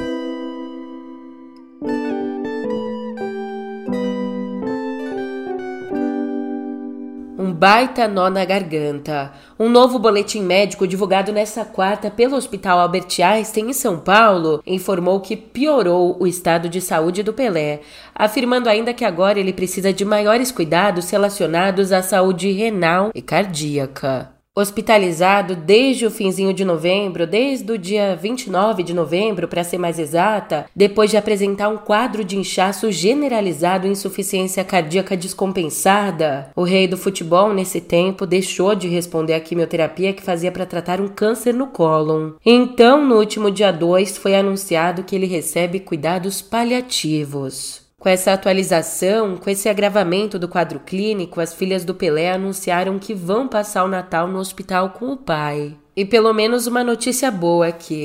Baita 7.63 8.09
nó 8.09 8.29
na 8.29 8.45
garganta. 8.45 9.31
Um 9.57 9.69
novo 9.69 9.97
boletim 9.97 10.43
médico 10.43 10.85
divulgado 10.85 11.31
nesta 11.31 11.65
quarta 11.65 12.11
pelo 12.11 12.35
Hospital 12.35 12.81
Albert 12.81 13.21
Einstein 13.23 13.71
em 13.71 13.73
São 13.73 14.01
Paulo 14.01 14.61
informou 14.67 15.21
que 15.21 15.37
piorou 15.37 16.17
o 16.19 16.27
estado 16.27 16.69
de 16.69 16.81
saúde 16.81 17.23
do 17.23 17.33
Pelé, 17.33 17.83
afirmando 18.13 18.69
ainda 18.69 18.93
que 18.93 19.05
agora 19.05 19.39
ele 19.39 19.53
precisa 19.53 19.93
de 19.93 20.05
maiores 20.05 20.51
cuidados 20.51 21.09
relacionados 21.09 21.93
à 21.93 22.03
saúde 22.03 22.51
renal 22.51 23.13
e 23.15 23.23
cardíaca. 23.23 24.42
Hospitalizado 24.55 25.57
desde 25.57 26.05
o 26.05 26.11
finzinho 26.11 26.53
de 26.53 26.63
novembro, 26.63 27.27
desde 27.27 27.73
o 27.73 27.79
dia 27.79 28.15
29 28.15 28.83
de 28.83 28.93
novembro, 28.93 29.49
para 29.49 29.65
ser 29.65 29.79
mais 29.79 29.99
exata, 29.99 30.67
depois 30.77 31.11
de 31.11 31.17
apresentar 31.17 31.71
um 31.71 31.79
quadro 31.79 32.23
de 32.23 32.37
inchaço 32.37 32.93
generalizado 32.93 33.87
e 33.87 33.91
insuficiência 33.91 34.63
cardíaca 34.63 35.17
descompensada, 35.17 36.51
o 36.55 36.65
rei 36.65 36.87
do 36.87 36.99
futebol 36.99 37.55
nesse 37.55 37.81
tempo 37.81 38.27
deixou 38.27 38.75
de 38.75 38.89
responder 38.89 39.33
à 39.33 39.41
quimioterapia 39.41 40.13
que 40.13 40.23
fazia 40.23 40.53
para 40.53 40.67
tratar 40.67 41.01
um 41.01 41.09
câncer 41.09 41.55
no 41.55 41.69
cólon. 41.69 42.33
Então, 42.45 43.03
no 43.07 43.17
último 43.17 43.51
dia 43.51 43.73
2, 43.73 44.19
foi 44.19 44.35
anunciado 44.35 45.03
que 45.03 45.17
ele 45.17 45.27
recebe 45.27 45.81
cuidados 45.81 46.43
paliativos. 46.43 47.82
Com 48.03 48.09
essa 48.09 48.33
atualização, 48.33 49.37
com 49.37 49.49
esse 49.49 49.69
agravamento 49.69 50.37
do 50.37 50.49
quadro 50.49 50.81
clínico, 50.81 51.41
as 51.41 51.55
filhas 51.55 51.85
do 51.85 51.95
Pelé 51.95 52.33
anunciaram 52.33 52.99
que 52.99 53.15
vão 53.15 53.47
passar 53.47 53.85
o 53.85 53.89
Natal 53.89 54.27
no 54.27 54.41
hospital 54.41 54.91
com 54.91 55.13
o 55.13 55.17
pai. 55.17 55.77
E 55.95 56.05
pelo 56.05 56.33
menos 56.33 56.67
uma 56.67 56.83
notícia 56.83 57.31
boa 57.31 57.69
aqui. 57.69 58.03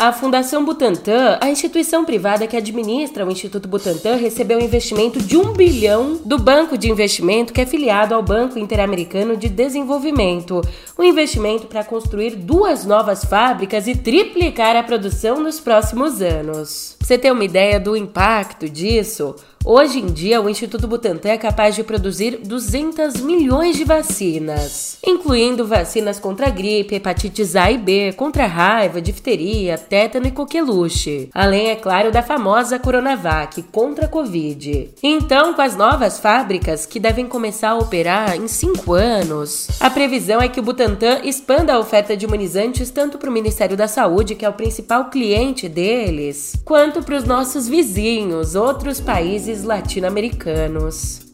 A 0.00 0.12
Fundação 0.12 0.64
Butantan, 0.64 1.38
a 1.40 1.50
instituição 1.50 2.04
privada 2.04 2.46
que 2.46 2.56
administra 2.56 3.26
o 3.26 3.32
Instituto 3.32 3.66
Butantan, 3.66 4.14
recebeu 4.14 4.56
um 4.56 4.62
investimento 4.62 5.20
de 5.20 5.36
um 5.36 5.52
bilhão 5.52 6.20
do 6.24 6.38
banco 6.38 6.78
de 6.78 6.88
investimento 6.88 7.52
que 7.52 7.60
é 7.60 7.66
filiado 7.66 8.14
ao 8.14 8.22
Banco 8.22 8.60
Interamericano 8.60 9.36
de 9.36 9.48
Desenvolvimento. 9.48 10.60
Um 10.96 11.02
investimento 11.02 11.66
para 11.66 11.82
construir 11.82 12.36
duas 12.36 12.84
novas 12.84 13.24
fábricas 13.24 13.88
e 13.88 13.96
triplicar 13.96 14.76
a 14.76 14.84
produção 14.84 15.42
nos 15.42 15.58
próximos 15.58 16.22
anos. 16.22 16.94
Pra 16.96 17.04
você 17.08 17.18
ter 17.18 17.32
uma 17.32 17.44
ideia 17.44 17.80
do 17.80 17.96
impacto 17.96 18.68
disso, 18.68 19.34
Hoje 19.64 19.98
em 19.98 20.06
dia, 20.06 20.40
o 20.40 20.48
Instituto 20.48 20.88
Butantan 20.88 21.30
é 21.30 21.36
capaz 21.36 21.74
de 21.74 21.82
produzir 21.82 22.38
200 22.38 23.20
milhões 23.20 23.76
de 23.76 23.84
vacinas, 23.84 24.96
incluindo 25.06 25.66
vacinas 25.66 26.18
contra 26.18 26.48
gripe, 26.48 26.94
hepatites 26.94 27.54
A 27.54 27.70
e 27.70 27.76
B, 27.76 28.14
contra 28.14 28.46
raiva, 28.46 29.00
difteria, 29.00 29.76
tétano 29.76 30.26
e 30.26 30.30
coqueluche, 30.30 31.28
além, 31.34 31.68
é 31.68 31.76
claro, 31.76 32.10
da 32.10 32.22
famosa 32.22 32.78
Coronavac 32.78 33.62
contra 33.64 34.06
a 34.06 34.08
Covid. 34.08 34.90
Então, 35.02 35.52
com 35.52 35.60
as 35.60 35.76
novas 35.76 36.18
fábricas, 36.18 36.86
que 36.86 36.98
devem 36.98 37.26
começar 37.26 37.70
a 37.70 37.78
operar 37.78 38.36
em 38.36 38.48
5 38.48 38.94
anos, 38.94 39.68
a 39.80 39.90
previsão 39.90 40.40
é 40.40 40.48
que 40.48 40.60
o 40.60 40.62
Butantan 40.62 41.20
expanda 41.24 41.74
a 41.74 41.78
oferta 41.78 42.16
de 42.16 42.24
imunizantes 42.24 42.90
tanto 42.90 43.18
para 43.18 43.28
o 43.28 43.32
Ministério 43.32 43.76
da 43.76 43.86
Saúde, 43.86 44.34
que 44.34 44.46
é 44.46 44.48
o 44.48 44.54
principal 44.54 45.10
cliente 45.10 45.68
deles, 45.68 46.54
quanto 46.64 47.02
para 47.02 47.16
os 47.16 47.24
nossos 47.24 47.68
vizinhos, 47.68 48.54
outros 48.54 48.98
países 48.98 49.47
países 49.48 49.64
latino-americanos. 49.64 51.26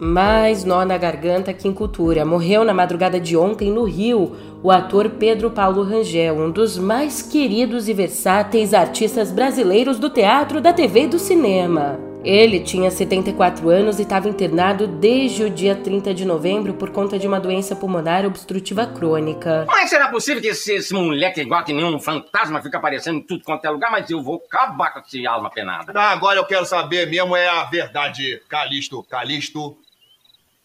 Mais 0.00 0.64
nó 0.64 0.84
na 0.84 0.96
garganta 0.96 1.52
que 1.52 1.68
em 1.68 1.72
cultura. 1.72 2.24
Morreu 2.24 2.64
na 2.64 2.74
madrugada 2.74 3.20
de 3.20 3.36
ontem 3.36 3.70
no 3.70 3.84
Rio 3.84 4.34
o 4.62 4.72
ator 4.72 5.10
Pedro 5.10 5.50
Paulo 5.50 5.84
Rangel, 5.84 6.34
um 6.36 6.50
dos 6.50 6.76
mais 6.76 7.22
queridos 7.22 7.88
e 7.88 7.92
versáteis 7.92 8.74
artistas 8.74 9.30
brasileiros 9.30 10.00
do 10.00 10.10
teatro, 10.10 10.60
da 10.60 10.72
TV 10.72 11.04
e 11.04 11.08
do 11.08 11.18
cinema. 11.18 12.07
Ele 12.24 12.60
tinha 12.60 12.90
74 12.90 13.68
anos 13.70 13.98
e 13.98 14.02
estava 14.02 14.28
internado 14.28 14.86
desde 14.86 15.44
o 15.44 15.50
dia 15.50 15.76
30 15.76 16.12
de 16.12 16.24
novembro 16.24 16.74
por 16.74 16.90
conta 16.90 17.18
de 17.18 17.26
uma 17.26 17.38
doença 17.38 17.76
pulmonar 17.76 18.26
obstrutiva 18.26 18.86
crônica. 18.86 19.64
Mas 19.68 19.88
será 19.88 20.08
possível 20.08 20.42
que 20.42 20.48
esse, 20.48 20.74
esse 20.74 20.92
moleque 20.92 21.40
igual 21.40 21.64
que 21.64 21.72
nenhum 21.72 21.98
fantasma 21.98 22.60
fica 22.60 22.78
aparecendo 22.78 23.18
em 23.18 23.22
tudo 23.22 23.44
quanto 23.44 23.64
é 23.64 23.70
lugar? 23.70 23.90
Mas 23.90 24.10
eu 24.10 24.20
vou 24.22 24.42
acabar 24.46 24.92
com 24.92 24.98
essa 24.98 25.30
alma 25.30 25.48
penada. 25.48 25.92
Ah, 25.94 26.10
agora 26.10 26.38
eu 26.38 26.44
quero 26.44 26.66
saber 26.66 27.08
mesmo 27.08 27.36
é 27.36 27.48
a 27.48 27.64
verdade, 27.64 28.42
Calisto. 28.48 29.02
Calisto, 29.04 29.78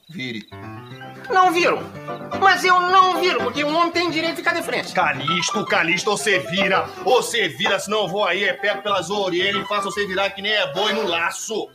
vire. 0.09 0.47
Não 1.29 1.51
viro. 1.51 1.79
Mas 2.39 2.63
eu 2.63 2.79
não 2.81 3.19
viro, 3.19 3.39
porque 3.39 3.63
um 3.63 3.75
homem 3.75 3.91
tem 3.91 4.09
direito 4.09 4.35
de 4.35 4.37
ficar 4.37 4.53
de 4.53 4.61
frente. 4.61 4.93
Calisto, 4.93 5.65
Calisto, 5.65 6.11
você 6.11 6.39
vira. 6.39 6.83
Você 7.03 7.47
vira, 7.47 7.79
senão 7.79 8.01
eu 8.01 8.07
vou 8.07 8.25
aí, 8.25 8.43
é 8.43 8.53
pego 8.53 8.81
pelas 8.81 9.09
orelhas 9.09 9.63
e 9.63 9.67
faço 9.67 9.91
você 9.91 10.05
virar 10.05 10.29
que 10.31 10.41
nem 10.41 10.51
é 10.51 10.73
boi 10.73 10.93
no 10.93 11.07
laço. 11.07 11.69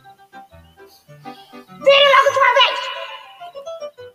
Vire 1.79 2.09
logo! 2.25 2.38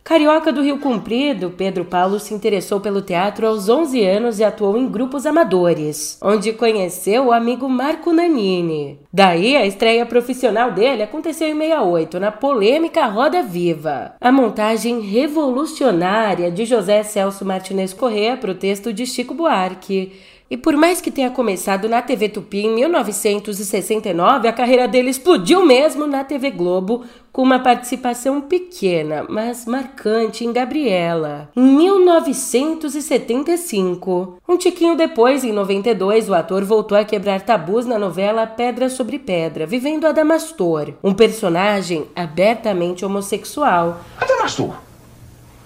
Carioca 0.04 0.52
do 0.52 0.60
Rio 0.60 0.78
Comprido, 0.80 1.54
Pedro 1.56 1.82
Paulo 1.82 2.20
se 2.20 2.34
interessou 2.34 2.78
pelo 2.78 3.00
teatro 3.00 3.46
aos 3.46 3.70
11 3.70 4.04
anos 4.04 4.38
e 4.38 4.44
atuou 4.44 4.76
em 4.76 4.86
grupos 4.86 5.24
amadores, 5.24 6.18
onde 6.20 6.52
conheceu 6.52 7.28
o 7.28 7.32
amigo 7.32 7.66
Marco 7.70 8.12
Nanini. 8.12 8.98
Daí, 9.10 9.56
a 9.56 9.64
estreia 9.64 10.04
profissional 10.04 10.72
dele 10.72 11.02
aconteceu 11.02 11.48
em 11.48 11.56
68, 11.56 12.20
na 12.20 12.30
polêmica 12.30 13.06
Roda 13.06 13.42
Viva. 13.42 14.14
A 14.20 14.30
montagem 14.30 15.00
revolucionária 15.00 16.50
de 16.50 16.66
José 16.66 17.02
Celso 17.02 17.42
Martinez 17.42 17.94
Corrêa 17.94 18.36
para 18.36 18.50
o 18.50 18.54
texto 18.54 18.92
de 18.92 19.06
Chico 19.06 19.32
Buarque. 19.32 20.12
E 20.54 20.56
por 20.56 20.76
mais 20.76 21.00
que 21.00 21.10
tenha 21.10 21.32
começado 21.32 21.88
na 21.88 22.00
TV 22.00 22.28
Tupi 22.28 22.58
em 22.58 22.76
1969, 22.76 24.46
a 24.46 24.52
carreira 24.52 24.86
dele 24.86 25.10
explodiu 25.10 25.66
mesmo 25.66 26.06
na 26.06 26.22
TV 26.22 26.52
Globo, 26.52 27.04
com 27.32 27.42
uma 27.42 27.58
participação 27.58 28.40
pequena, 28.40 29.26
mas 29.28 29.66
marcante 29.66 30.44
em 30.44 30.52
Gabriela, 30.52 31.50
em 31.56 31.60
1975. 31.60 34.38
Um 34.48 34.56
tiquinho 34.56 34.94
depois, 34.94 35.42
em 35.42 35.50
92, 35.50 36.28
o 36.28 36.34
ator 36.34 36.64
voltou 36.64 36.96
a 36.96 37.04
quebrar 37.04 37.40
tabus 37.40 37.84
na 37.84 37.98
novela 37.98 38.46
Pedra 38.46 38.88
sobre 38.88 39.18
Pedra, 39.18 39.66
vivendo 39.66 40.06
Adamastor, 40.06 40.92
um 41.02 41.12
personagem 41.12 42.06
abertamente 42.14 43.04
homossexual. 43.04 44.02
Adamastor, 44.20 44.76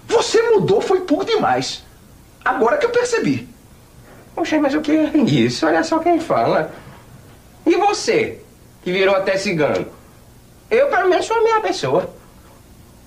você 0.07 0.41
mudou 0.51 0.81
foi 0.81 1.03
pouco 1.03 1.27
demais. 1.27 1.85
Agora 2.43 2.79
que 2.79 2.87
eu 2.87 2.91
percebi. 2.91 3.58
Poxa, 4.39 4.61
mas 4.61 4.73
o 4.73 4.81
que 4.81 4.93
é 4.93 5.19
isso? 5.19 5.67
Olha 5.67 5.83
só 5.83 5.99
quem 5.99 6.21
fala. 6.21 6.71
E 7.67 7.75
você, 7.77 8.41
que 8.85 8.93
virou 8.93 9.17
até 9.17 9.37
cigano? 9.37 9.85
Eu, 10.71 10.87
pelo 10.87 11.09
menos, 11.09 11.27
sou 11.27 11.37
a 11.39 11.43
minha 11.43 11.61
pessoa. 11.61 12.09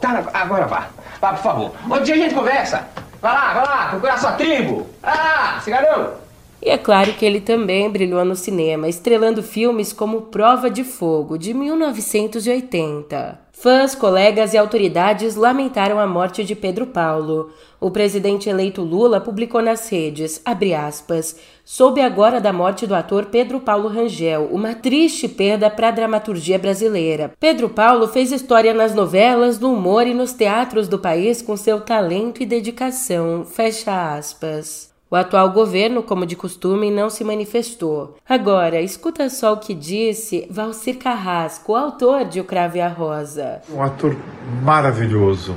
Tá, 0.02 0.26
agora 0.34 0.68
vá. 0.68 0.90
Vá, 1.22 1.32
por 1.32 1.42
favor. 1.42 1.72
Outro 1.90 2.04
dia 2.04 2.16
a 2.16 2.18
gente 2.18 2.36
conversa. 2.36 2.86
Vai 3.22 3.32
lá, 3.32 3.54
vai 3.54 3.64
lá, 3.64 3.88
procurar 3.92 4.18
sua 4.18 4.34
tribo. 4.34 4.90
Vai 5.02 5.16
lá, 5.16 5.62
cigarão. 5.62 6.16
E 6.62 6.70
é 6.70 6.78
claro 6.78 7.14
que 7.14 7.26
ele 7.26 7.40
também 7.40 7.90
brilhou 7.90 8.26
no 8.26 8.36
cinema, 8.36 8.90
estrelando 8.90 9.42
filmes 9.42 9.94
como 9.94 10.24
Prova 10.24 10.70
de 10.70 10.84
Fogo, 10.84 11.38
de 11.38 11.54
1980. 11.54 13.40
Fãs, 13.62 13.94
colegas 13.94 14.56
e 14.56 14.58
autoridades 14.58 15.36
lamentaram 15.36 16.00
a 16.00 16.08
morte 16.08 16.44
de 16.44 16.56
Pedro 16.56 16.88
Paulo. 16.88 17.52
O 17.80 17.92
presidente 17.92 18.50
eleito 18.50 18.82
Lula 18.82 19.22
publicou 19.22 19.62
nas 19.62 19.88
redes, 19.88 20.42
aspas, 20.44 21.40
soube 21.64 22.02
agora 22.02 22.42
da 22.42 22.52
morte 22.52 22.88
do 22.88 22.96
ator 22.96 23.26
Pedro 23.28 23.60
Paulo 23.60 23.88
Rangel, 23.88 24.50
uma 24.52 24.74
triste 24.74 25.28
perda 25.28 25.70
para 25.70 25.90
a 25.90 25.92
dramaturgia 25.92 26.58
brasileira. 26.58 27.34
Pedro 27.40 27.70
Paulo 27.70 28.08
fez 28.08 28.32
história 28.32 28.74
nas 28.74 28.96
novelas, 28.96 29.60
no 29.60 29.74
humor 29.74 30.08
e 30.08 30.14
nos 30.16 30.34
teatros 30.34 30.88
do 30.88 30.98
país 30.98 31.40
com 31.40 31.56
seu 31.56 31.82
talento 31.82 32.42
e 32.42 32.48
dedicação, 32.48 33.46
fecha 33.46 34.16
aspas. 34.16 34.91
O 35.12 35.16
atual 35.18 35.52
governo, 35.52 36.02
como 36.02 36.26
de 36.26 36.38
costume, 36.38 36.90
não 36.90 37.10
se 37.10 37.26
manifestou. 37.26 38.16
Agora, 38.28 38.80
escuta 38.80 39.30
só 39.30 39.52
o 39.52 39.58
que 39.58 39.74
disse 39.74 40.48
Valcir 40.50 41.00
Carrasco, 41.00 41.76
autor 41.76 42.24
de 42.24 42.40
O 42.40 42.46
Crave 42.46 42.80
a 42.80 42.88
Rosa. 42.88 43.62
Um 43.70 43.84
ator 43.84 44.16
maravilhoso. 44.64 45.54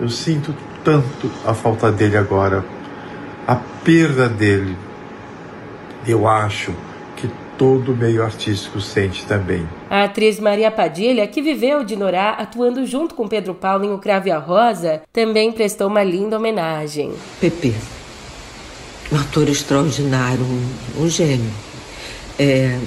Eu 0.00 0.08
sinto 0.08 0.54
tanto 0.82 1.30
a 1.44 1.52
falta 1.52 1.92
dele 1.92 2.16
agora, 2.16 2.64
a 3.46 3.56
perda 3.84 4.26
dele. 4.26 4.74
Eu 6.08 6.26
acho 6.26 6.72
que 7.16 7.28
todo 7.58 7.94
meio 7.94 8.24
artístico 8.24 8.80
sente 8.80 9.26
também. 9.26 9.68
A 9.90 10.04
atriz 10.04 10.40
Maria 10.40 10.70
Padilha, 10.70 11.26
que 11.26 11.42
viveu 11.42 11.84
de 11.84 11.94
Norá 11.94 12.30
atuando 12.30 12.86
junto 12.86 13.14
com 13.14 13.28
Pedro 13.28 13.52
Paulo 13.52 13.84
em 13.84 13.92
O 13.92 13.98
Crave 13.98 14.30
a 14.30 14.38
Rosa, 14.38 15.02
também 15.12 15.52
prestou 15.52 15.88
uma 15.88 16.02
linda 16.02 16.38
homenagem. 16.38 17.12
Pepe 17.38 17.74
um 19.12 19.16
ator 19.16 19.48
extraordinário, 19.48 20.44
um, 20.44 21.02
um 21.02 21.08
gênio. 21.08 21.50
É, 22.38 22.78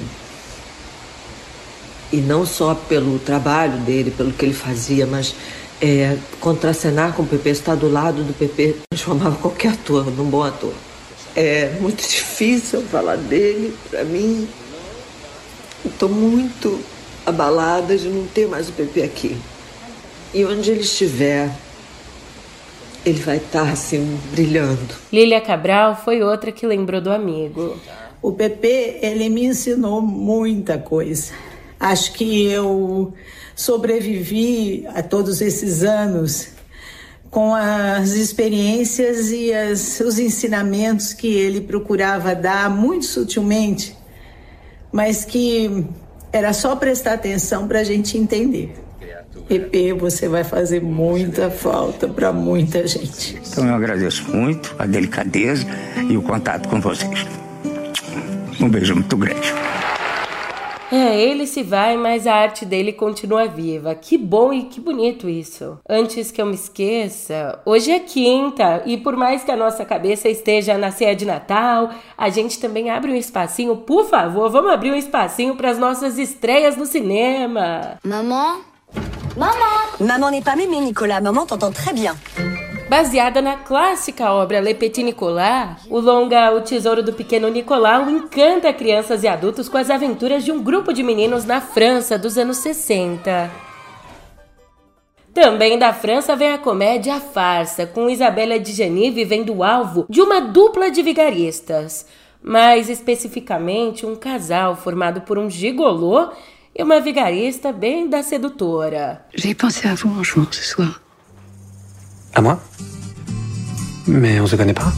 e 2.11 2.17
não 2.17 2.45
só 2.45 2.75
pelo 2.75 3.17
trabalho 3.19 3.79
dele, 3.79 4.11
pelo 4.11 4.31
que 4.31 4.45
ele 4.45 4.53
fazia, 4.53 5.05
mas 5.05 5.35
é, 5.81 6.17
contracenar 6.39 7.13
com 7.13 7.23
o 7.23 7.27
Pepe, 7.27 7.49
estar 7.49 7.75
do 7.75 7.91
lado 7.91 8.23
do 8.23 8.33
Pepe, 8.33 8.77
transformava 8.89 9.35
qualquer 9.35 9.73
ator 9.73 10.05
num 10.05 10.25
bom 10.25 10.43
ator. 10.43 10.73
É 11.35 11.75
muito 11.81 12.01
difícil 12.07 12.83
falar 12.83 13.17
dele, 13.17 13.75
para 13.89 14.03
mim. 14.03 14.47
Estou 15.83 16.07
muito 16.07 16.79
abalada 17.25 17.97
de 17.97 18.07
não 18.07 18.25
ter 18.27 18.47
mais 18.47 18.69
o 18.69 18.71
Pepe 18.73 19.01
aqui. 19.01 19.37
E 20.33 20.45
onde 20.45 20.71
ele 20.71 20.81
estiver, 20.81 21.51
ele 23.05 23.19
vai 23.21 23.37
estar 23.37 23.69
assim 23.69 24.19
brilhando. 24.31 24.95
Lília 25.11 25.41
Cabral 25.41 25.95
foi 25.95 26.21
outra 26.21 26.51
que 26.51 26.65
lembrou 26.65 27.01
do 27.01 27.11
amigo. 27.11 27.77
O 28.21 28.31
PP, 28.31 28.99
ele 29.01 29.29
me 29.29 29.45
ensinou 29.45 30.01
muita 30.01 30.77
coisa. 30.77 31.33
Acho 31.79 32.13
que 32.13 32.45
eu 32.45 33.13
sobrevivi 33.55 34.87
a 34.95 35.03
todos 35.03 35.41
esses 35.41 35.83
anos 35.83 36.49
com 37.29 37.53
as 37.53 38.11
experiências 38.11 39.31
e 39.31 39.51
as, 39.51 39.99
os 39.99 40.19
ensinamentos 40.19 41.13
que 41.13 41.27
ele 41.27 41.61
procurava 41.61 42.35
dar 42.35 42.69
muito 42.69 43.05
sutilmente, 43.05 43.97
mas 44.91 45.25
que 45.25 45.85
era 46.31 46.53
só 46.53 46.75
prestar 46.75 47.13
atenção 47.13 47.67
para 47.67 47.79
a 47.79 47.83
gente 47.83 48.17
entender. 48.17 48.75
Pepe, 49.47 49.93
você 49.93 50.27
vai 50.27 50.43
fazer 50.43 50.81
muita 50.81 51.49
falta 51.49 52.07
para 52.07 52.31
muita 52.31 52.87
gente. 52.87 53.39
Então 53.45 53.67
eu 53.67 53.75
agradeço 53.75 54.29
muito 54.35 54.75
a 54.79 54.85
delicadeza 54.85 55.65
e 56.09 56.17
o 56.17 56.21
contato 56.21 56.69
com 56.69 56.79
vocês. 56.79 57.25
Um 58.59 58.69
beijo 58.69 58.95
muito 58.95 59.17
grande. 59.17 59.53
É, 60.91 61.19
ele 61.19 61.47
se 61.47 61.63
vai, 61.63 61.97
mas 61.97 62.27
a 62.27 62.35
arte 62.35 62.65
dele 62.65 62.93
continua 62.93 63.47
viva. 63.47 63.95
Que 63.95 64.15
bom 64.15 64.53
e 64.53 64.65
que 64.65 64.79
bonito 64.79 65.27
isso. 65.27 65.79
Antes 65.89 66.29
que 66.29 66.39
eu 66.39 66.45
me 66.45 66.53
esqueça, 66.53 67.59
hoje 67.65 67.89
é 67.89 67.99
quinta 67.99 68.83
e 68.85 68.95
por 68.95 69.17
mais 69.17 69.43
que 69.43 69.49
a 69.49 69.57
nossa 69.57 69.83
cabeça 69.83 70.29
esteja 70.29 70.77
na 70.77 70.91
ceia 70.91 71.15
de 71.15 71.25
Natal, 71.25 71.89
a 72.15 72.29
gente 72.29 72.59
também 72.59 72.91
abre 72.91 73.11
um 73.11 73.15
espacinho, 73.15 73.75
por 73.77 74.07
favor, 74.07 74.51
vamos 74.51 74.71
abrir 74.71 74.91
um 74.91 74.95
espacinho 74.95 75.55
para 75.55 75.71
as 75.71 75.79
nossas 75.79 76.19
estreias 76.19 76.77
no 76.77 76.85
cinema. 76.85 77.97
Maman 78.03 78.72
Maman 79.35 79.97
Maman 79.99 80.29
n'est 80.29 80.43
pas 80.43 80.55
mémé, 80.55 80.79
Nicolas. 80.79 81.19
Maman 81.19 81.47
t'entend 81.47 81.71
très 81.71 81.91
bien. 81.91 82.15
Baseada 82.87 83.41
na 83.41 83.55
clássica 83.55 84.31
obra 84.31 84.61
Le 84.61 84.75
Petit 84.75 85.01
Nicolas, 85.01 85.77
o 85.89 85.99
longa 85.99 86.53
O 86.53 86.61
Tesouro 86.61 87.01
do 87.01 87.13
Pequeno 87.13 87.49
Nicolau 87.49 88.07
encanta 88.11 88.71
crianças 88.71 89.23
e 89.23 89.27
adultos 89.27 89.67
com 89.67 89.77
as 89.77 89.89
aventuras 89.89 90.45
de 90.45 90.51
um 90.51 90.61
grupo 90.61 90.93
de 90.93 91.01
meninos 91.01 91.45
na 91.45 91.59
França 91.59 92.15
dos 92.15 92.37
anos 92.37 92.57
60. 92.57 93.49
Também 95.33 95.79
da 95.79 95.91
França 95.91 96.35
vem 96.35 96.53
a 96.53 96.59
comédia 96.59 97.15
A 97.15 97.19
Farsa, 97.19 97.87
com 97.87 98.07
Isabela 98.07 98.59
de 98.59 98.71
Geni 98.71 99.09
vivendo 99.09 99.51
o 99.51 99.63
alvo 99.63 100.05
de 100.07 100.21
uma 100.21 100.39
dupla 100.39 100.91
de 100.91 101.01
vigaristas, 101.01 102.05
mais 102.39 102.87
especificamente 102.87 104.05
um 104.05 104.15
casal 104.15 104.75
formado 104.75 105.21
por 105.21 105.39
um 105.39 105.49
gigolô 105.49 106.29
e 106.75 106.81
uma 106.83 106.99
vigarista 106.99 107.71
bem 107.71 108.09
da 108.09 108.23
sedutora. 108.23 109.25
J'ai 109.35 109.53
pensé 109.53 109.87
à 109.87 109.95
vous 109.95 110.09
en 110.19 110.23
jouant 110.23 110.47
ce 110.51 110.63
soir. 110.63 111.01
À 112.33 112.41
moi 112.41 112.59
Mais 114.07 114.39
on 114.39 114.47
se 114.47 114.55
connaît 114.55 114.73
pas 114.73 114.91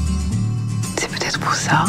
C'est 0.97 1.09
peut-être 1.09 1.39
pour 1.39 1.53
ça. 1.53 1.85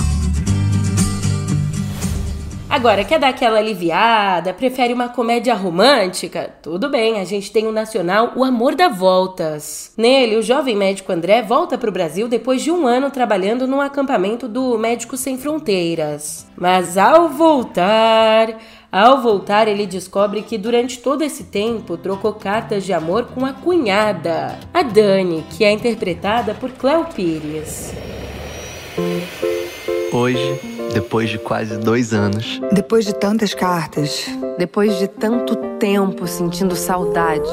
Agora, 2.68 3.04
quer 3.04 3.18
dar 3.18 3.28
aquela 3.28 3.58
aliviada? 3.58 4.52
Prefere 4.52 4.92
uma 4.92 5.08
comédia 5.08 5.54
romântica? 5.54 6.50
Tudo 6.60 6.90
bem, 6.90 7.20
a 7.20 7.24
gente 7.24 7.50
tem 7.50 7.66
o 7.66 7.72
nacional 7.72 8.32
O 8.36 8.44
Amor 8.44 8.74
dá 8.74 8.88
Voltas. 8.88 9.94
Nele, 9.96 10.36
o 10.36 10.42
jovem 10.42 10.76
médico 10.76 11.10
André 11.10 11.40
volta 11.40 11.78
para 11.78 11.88
o 11.88 11.92
Brasil 11.92 12.28
depois 12.28 12.62
de 12.62 12.70
um 12.70 12.86
ano 12.86 13.10
trabalhando 13.10 13.66
num 13.66 13.80
acampamento 13.80 14.46
do 14.46 14.76
Médicos 14.76 15.20
Sem 15.20 15.38
Fronteiras. 15.38 16.46
Mas 16.54 16.98
ao 16.98 17.30
voltar, 17.30 18.58
ao 18.90 19.20
voltar, 19.20 19.68
ele 19.68 19.86
descobre 19.86 20.42
que 20.42 20.56
durante 20.56 20.98
todo 20.98 21.22
esse 21.22 21.44
tempo 21.44 21.96
trocou 21.96 22.32
cartas 22.32 22.84
de 22.84 22.92
amor 22.92 23.26
com 23.26 23.44
a 23.44 23.52
cunhada, 23.52 24.58
a 24.72 24.82
Dani, 24.82 25.44
que 25.50 25.64
é 25.64 25.72
interpretada 25.72 26.54
por 26.54 26.70
Cleo 26.70 27.04
Pires. 27.06 27.92
Hoje, 30.12 30.60
depois 30.94 31.28
de 31.28 31.38
quase 31.38 31.76
dois 31.78 32.14
anos. 32.14 32.60
Depois 32.72 33.04
de 33.04 33.14
tantas 33.14 33.52
cartas. 33.52 34.26
Depois 34.56 34.98
de 34.98 35.08
tanto 35.08 35.56
tempo 35.78 36.26
sentindo 36.26 36.74
saudade. 36.74 37.48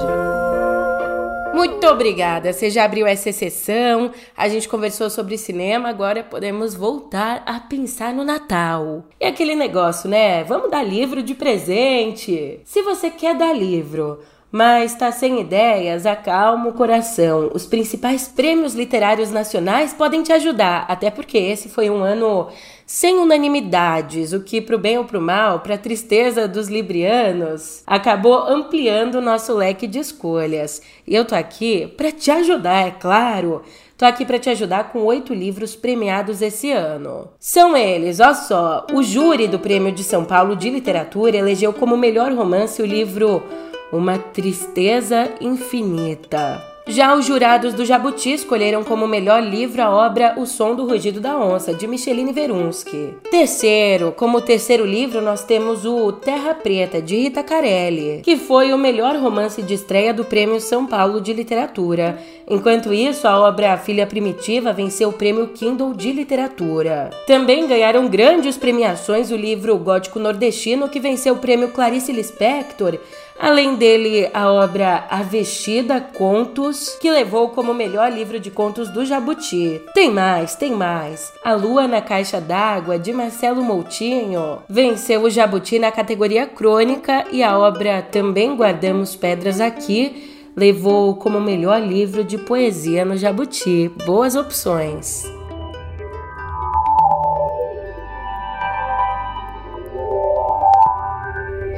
Muito 1.54 1.86
obrigada. 1.88 2.52
Você 2.52 2.70
já 2.70 2.84
abriu 2.84 3.06
essa 3.06 3.32
sessão, 3.32 4.12
a 4.36 4.50
gente 4.50 4.68
conversou 4.68 5.10
sobre 5.10 5.38
cinema, 5.38 5.88
agora 5.88 6.24
podemos 6.24 6.74
voltar 6.74 7.44
a 7.46 7.60
pensar 7.60 8.12
no 8.12 8.24
Natal. 8.24 9.06
E 9.22 9.26
aquele 9.26 9.54
negócio, 9.56 10.10
né? 10.10 10.44
Vamos 10.44 10.72
dar 10.72 10.84
livro 10.84 11.22
de 11.22 11.36
presente. 11.36 12.60
Se 12.66 12.82
você 12.82 13.10
quer 13.12 13.36
dar 13.36 13.54
livro, 13.54 14.20
Mas 14.56 14.94
tá 14.94 15.12
sem 15.12 15.42
ideias? 15.42 16.06
Acalma 16.06 16.70
o 16.70 16.74
coração. 16.74 17.50
Os 17.56 17.66
principais 17.66 18.28
prêmios 18.28 18.76
literários 18.76 19.32
nacionais 19.32 19.94
podem 19.94 20.22
te 20.22 20.32
ajudar, 20.32 20.86
até 20.88 21.10
porque 21.10 21.40
esse 21.40 21.70
foi 21.70 21.90
um 21.90 22.04
ano 22.04 22.50
sem 22.86 23.18
unanimidades, 23.18 24.34
o 24.34 24.42
que, 24.42 24.62
pro 24.62 24.78
bem 24.78 24.98
ou 24.98 25.06
pro 25.06 25.22
mal, 25.22 25.60
pra 25.60 25.78
tristeza 25.78 26.48
dos 26.48 26.68
librianos, 26.68 27.84
acabou 27.86 28.38
ampliando 28.48 29.16
o 29.16 29.22
nosso 29.22 29.54
leque 29.54 29.88
de 29.88 30.00
escolhas. 30.00 30.82
E 31.08 31.16
eu 31.16 31.26
tô 31.26 31.36
aqui 31.36 31.88
para 31.98 32.12
te 32.12 32.30
ajudar, 32.32 32.88
é 32.88 32.92
claro. 32.92 33.62
Tô 33.98 34.06
aqui 34.06 34.26
para 34.26 34.40
te 34.40 34.50
ajudar 34.50 34.92
com 34.92 35.00
oito 35.00 35.34
livros 35.34 35.76
premiados 35.76 36.42
esse 36.42 36.72
ano. 36.72 37.30
São 37.40 37.78
eles, 37.78 38.20
ó 38.20 38.34
só, 38.34 38.86
o 38.92 39.04
júri 39.04 39.48
do 39.48 39.60
Prêmio 39.60 39.92
de 39.92 40.04
São 40.04 40.26
Paulo 40.26 40.56
de 40.56 40.70
Literatura 40.70 41.38
elegeu 41.38 41.72
como 41.72 41.96
melhor 41.96 42.34
romance 42.34 42.82
o 42.82 42.86
livro 42.86 43.44
Uma 43.92 44.18
Tristeza 44.18 45.32
Infinita. 45.40 46.73
Já 46.86 47.16
os 47.16 47.26
jurados 47.26 47.74
do 47.74 47.86
Jabuti 47.86 48.34
escolheram 48.34 48.84
como 48.84 49.08
melhor 49.08 49.42
livro 49.42 49.82
a 49.82 49.90
obra 49.90 50.34
O 50.36 50.46
Som 50.46 50.76
do 50.76 50.86
Rugido 50.86 51.22
da 51.22 51.38
Onça, 51.38 51.74
de 51.74 51.88
Micheline 51.88 52.34
Verunsky. 52.34 53.14
Terceiro, 53.32 54.12
como 54.12 54.42
terceiro 54.42 54.86
livro, 54.86 55.22
nós 55.22 55.46
temos 55.46 55.86
o 55.86 56.12
Terra 56.12 56.54
Preta, 56.54 57.02
de 57.02 57.16
Rita 57.16 57.42
Carelli, 57.42 58.20
que 58.22 58.36
foi 58.36 58.74
o 58.74 58.78
melhor 58.78 59.16
romance 59.16 59.62
de 59.62 59.74
estreia 59.74 60.14
do 60.14 60.26
Prêmio 60.26 60.60
São 60.60 60.86
Paulo 60.86 61.22
de 61.22 61.32
Literatura. 61.32 62.20
Enquanto 62.50 62.94
isso, 62.94 63.30
a 63.30 63.40
obra 63.40 63.78
Filha 63.78 64.06
Primitiva 64.06 64.74
venceu 64.74 65.08
o 65.08 65.14
Prêmio 65.14 65.48
Kindle 65.48 65.94
de 65.94 66.12
Literatura. 66.12 67.12
Também 67.26 67.66
ganharam 67.66 68.10
grandes 68.10 68.58
premiações 68.58 69.32
o 69.32 69.38
livro 69.38 69.78
Gótico 69.78 70.20
Nordestino, 70.20 70.90
que 70.90 71.00
venceu 71.00 71.36
o 71.36 71.40
Prêmio 71.40 71.70
Clarice 71.70 72.12
Lispector, 72.12 73.00
Além 73.40 73.76
dele, 73.76 74.30
a 74.34 74.52
obra 74.52 75.06
A 75.10 75.22
Vestida 75.22 76.00
Contos, 76.00 76.98
que 77.02 77.12
levou 77.12 77.50
como 77.50 77.74
melhor 77.74 78.12
livro 78.12 78.40
de 78.40 78.52
contos 78.52 78.90
do 78.90 79.06
Jabuti. 79.06 79.82
Tem 79.94 80.12
mais, 80.12 80.56
tem 80.56 80.72
mais. 80.72 81.34
A 81.44 81.54
Lua 81.54 81.88
na 81.88 82.02
Caixa 82.02 82.40
d'Água, 82.40 82.98
de 82.98 83.12
Marcelo 83.12 83.64
Moutinho, 83.64 84.60
venceu 84.70 85.24
o 85.24 85.30
Jabuti 85.30 85.80
na 85.80 85.92
categoria 85.92 86.46
crônica 86.46 87.26
e 87.32 87.44
a 87.44 87.58
obra 87.58 88.02
Também 88.02 88.56
Guardamos 88.56 89.16
Pedras 89.16 89.60
Aqui 89.60 90.32
levou 90.56 91.16
como 91.16 91.42
melhor 91.42 91.82
livro 91.82 92.24
de 92.24 92.38
poesia 92.38 93.04
no 93.04 93.18
Jabuti. 93.18 93.92
Boas 94.06 94.36
opções. 94.36 95.24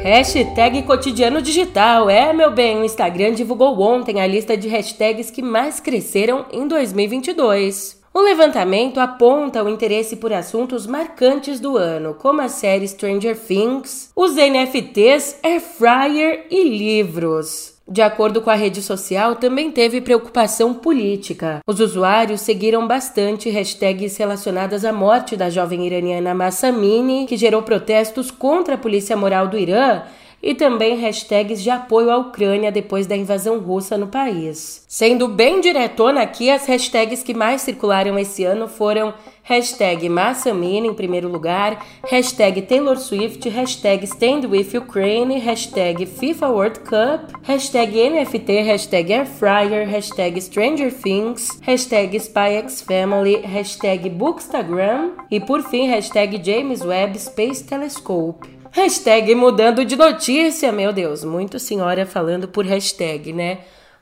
Hashtag 0.05 0.83
cotidiano 0.83 1.41
digital. 1.41 2.07
É, 2.11 2.31
meu 2.31 2.51
bem, 2.51 2.79
o 2.79 2.85
Instagram 2.85 3.33
divulgou 3.33 3.81
ontem 3.81 4.21
a 4.21 4.27
lista 4.27 4.55
de 4.55 4.67
hashtags 4.67 5.31
que 5.31 5.41
mais 5.41 5.79
cresceram 5.79 6.45
em 6.51 6.67
2022. 6.67 7.99
O 8.13 8.21
levantamento 8.21 8.99
aponta 8.99 9.63
o 9.63 9.67
interesse 9.67 10.17
por 10.17 10.31
assuntos 10.31 10.85
marcantes 10.85 11.59
do 11.59 11.75
ano, 11.75 12.13
como 12.13 12.39
a 12.39 12.47
série 12.47 12.87
Stranger 12.87 13.35
Things, 13.35 14.11
os 14.15 14.35
NFTs, 14.35 15.39
Air 15.41 15.59
Fryer 15.59 16.45
e 16.51 16.63
livros. 16.69 17.74
De 17.87 18.01
acordo 18.01 18.41
com 18.41 18.49
a 18.49 18.55
rede 18.55 18.81
social, 18.81 19.35
também 19.35 19.71
teve 19.71 20.01
preocupação 20.01 20.73
política. 20.73 21.59
Os 21.67 21.79
usuários 21.79 22.41
seguiram 22.41 22.87
bastante 22.87 23.47
hashtags 23.47 24.17
relacionadas 24.17 24.83
à 24.83 24.91
morte 24.91 25.37
da 25.37 25.51
jovem 25.51 25.85
iraniana 25.85 26.33
Massa 26.33 26.69
Amini, 26.69 27.27
que 27.27 27.37
gerou 27.37 27.61
protestos 27.61 28.31
contra 28.31 28.73
a 28.73 28.77
polícia 28.77 29.15
moral 29.15 29.47
do 29.47 29.57
Irã 29.57 30.01
e 30.41 30.55
também 30.55 30.99
hashtags 30.99 31.61
de 31.61 31.69
apoio 31.69 32.09
à 32.09 32.17
Ucrânia 32.17 32.71
depois 32.71 33.05
da 33.05 33.15
invasão 33.15 33.59
russa 33.59 33.97
no 33.97 34.07
país. 34.07 34.83
Sendo 34.87 35.27
bem 35.27 35.61
diretona 35.61 36.21
aqui, 36.21 36.49
as 36.49 36.65
hashtags 36.67 37.21
que 37.21 37.35
mais 37.35 37.61
circularam 37.61 38.17
esse 38.17 38.43
ano 38.43 38.67
foram 38.67 39.13
hashtag 39.47 40.09
Massamina 40.09 40.87
em 40.87 40.93
primeiro 40.93 41.29
lugar, 41.29 41.85
hashtag 42.09 42.63
Taylor 42.63 42.97
Swift, 42.97 43.47
hashtag 43.47 44.03
Stand 44.03 44.47
With 44.47 44.75
Ukraine, 44.75 45.39
hashtag 45.39 46.05
FIFA 46.05 46.49
World 46.49 46.79
Cup, 46.79 47.31
hashtag 47.43 47.93
NFT, 47.93 48.65
hashtag 48.65 49.11
Air 49.11 49.25
Fryer, 49.25 49.85
hashtag 49.85 50.41
Stranger 50.41 50.91
Things, 50.91 51.59
hashtag 51.61 52.15
SpyXFamily, 52.15 53.41
hashtag 53.43 54.09
Bookstagram. 54.09 55.11
E 55.29 55.39
por 55.39 55.61
fim 55.61 55.87
hashtag 55.87 56.41
James 56.43 56.81
Webb 56.81 57.19
Space 57.19 57.63
Telescope. 57.63 58.49
Hashtag 58.71 59.35
mudando 59.35 59.85
de 59.85 59.95
notícia, 59.95 60.71
meu 60.71 60.91
Deus, 60.91 61.23
muito 61.23 61.59
senhora 61.59 62.05
falando 62.05 62.47
por 62.47 62.65
hashtag, 62.65 63.31
né? 63.31 63.59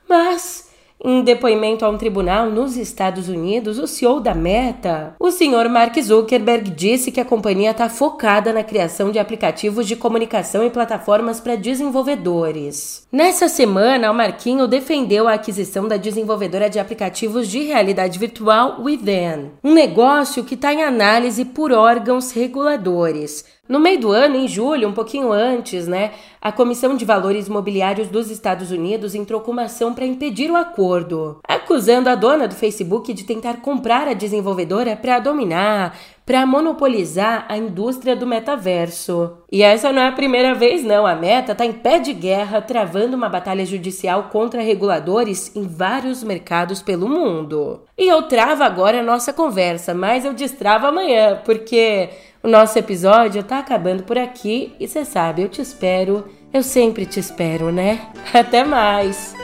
Mas, 0.08 0.73
em 1.02 1.22
depoimento 1.22 1.84
a 1.84 1.90
um 1.90 1.98
tribunal 1.98 2.50
nos 2.50 2.76
Estados 2.76 3.28
Unidos, 3.28 3.78
o 3.78 3.86
CEO 3.86 4.20
da 4.20 4.34
Meta, 4.34 5.14
o 5.18 5.30
senhor 5.30 5.68
Mark 5.68 5.98
Zuckerberg, 6.00 6.70
disse 6.70 7.10
que 7.10 7.20
a 7.20 7.24
companhia 7.24 7.72
está 7.72 7.88
focada 7.88 8.52
na 8.52 8.62
criação 8.62 9.10
de 9.10 9.18
aplicativos 9.18 9.86
de 9.86 9.96
comunicação 9.96 10.64
e 10.64 10.70
plataformas 10.70 11.40
para 11.40 11.56
desenvolvedores. 11.56 13.06
Nessa 13.12 13.48
semana, 13.48 14.10
o 14.10 14.14
Marquinho 14.14 14.66
defendeu 14.66 15.28
a 15.28 15.34
aquisição 15.34 15.86
da 15.86 15.96
desenvolvedora 15.96 16.70
de 16.70 16.78
aplicativos 16.78 17.48
de 17.48 17.62
realidade 17.62 18.18
virtual 18.18 18.80
Within, 18.80 19.50
um 19.62 19.74
negócio 19.74 20.44
que 20.44 20.54
está 20.54 20.72
em 20.72 20.82
análise 20.82 21.44
por 21.44 21.72
órgãos 21.72 22.30
reguladores. 22.32 23.44
No 23.66 23.80
meio 23.80 23.98
do 23.98 24.10
ano, 24.10 24.36
em 24.36 24.46
julho, 24.46 24.86
um 24.86 24.92
pouquinho 24.92 25.32
antes, 25.32 25.88
né, 25.88 26.12
a 26.40 26.52
Comissão 26.52 26.94
de 26.94 27.04
Valores 27.06 27.46
Imobiliários 27.46 28.08
dos 28.08 28.30
Estados 28.30 28.70
Unidos 28.70 29.14
entrou 29.14 29.40
com 29.40 29.52
uma 29.52 29.62
ação 29.62 29.94
para 29.94 30.04
impedir 30.04 30.50
o 30.50 30.56
acordo, 30.56 31.38
acusando 31.48 32.10
a 32.10 32.14
dona 32.14 32.46
do 32.46 32.54
Facebook 32.54 33.14
de 33.14 33.24
tentar 33.24 33.62
comprar 33.62 34.06
a 34.06 34.12
desenvolvedora 34.12 34.94
para 34.94 35.18
dominar, 35.18 35.96
para 36.26 36.44
monopolizar 36.44 37.46
a 37.48 37.56
indústria 37.56 38.14
do 38.14 38.26
metaverso. 38.26 39.38
E 39.50 39.62
essa 39.62 39.90
não 39.90 40.02
é 40.02 40.08
a 40.08 40.12
primeira 40.12 40.54
vez, 40.54 40.84
não. 40.84 41.06
A 41.06 41.14
Meta 41.14 41.52
está 41.52 41.64
em 41.64 41.72
pé 41.72 41.98
de 41.98 42.12
guerra, 42.12 42.60
travando 42.60 43.16
uma 43.16 43.30
batalha 43.30 43.64
judicial 43.64 44.24
contra 44.24 44.60
reguladores 44.60 45.54
em 45.56 45.66
vários 45.66 46.22
mercados 46.22 46.82
pelo 46.82 47.08
mundo. 47.08 47.82
E 47.96 48.08
eu 48.08 48.22
travo 48.22 48.62
agora 48.62 49.00
a 49.00 49.02
nossa 49.02 49.32
conversa, 49.32 49.94
mas 49.94 50.24
eu 50.24 50.34
destravo 50.34 50.86
amanhã, 50.86 51.40
porque 51.44 52.10
o 52.44 52.48
nosso 52.48 52.78
episódio 52.78 53.42
tá 53.42 53.58
acabando 53.58 54.02
por 54.02 54.18
aqui 54.18 54.74
e 54.78 54.86
você 54.86 55.02
sabe, 55.02 55.40
eu 55.40 55.48
te 55.48 55.62
espero, 55.62 56.28
eu 56.52 56.62
sempre 56.62 57.06
te 57.06 57.18
espero, 57.18 57.72
né? 57.72 57.98
Até 58.34 58.62
mais! 58.62 59.43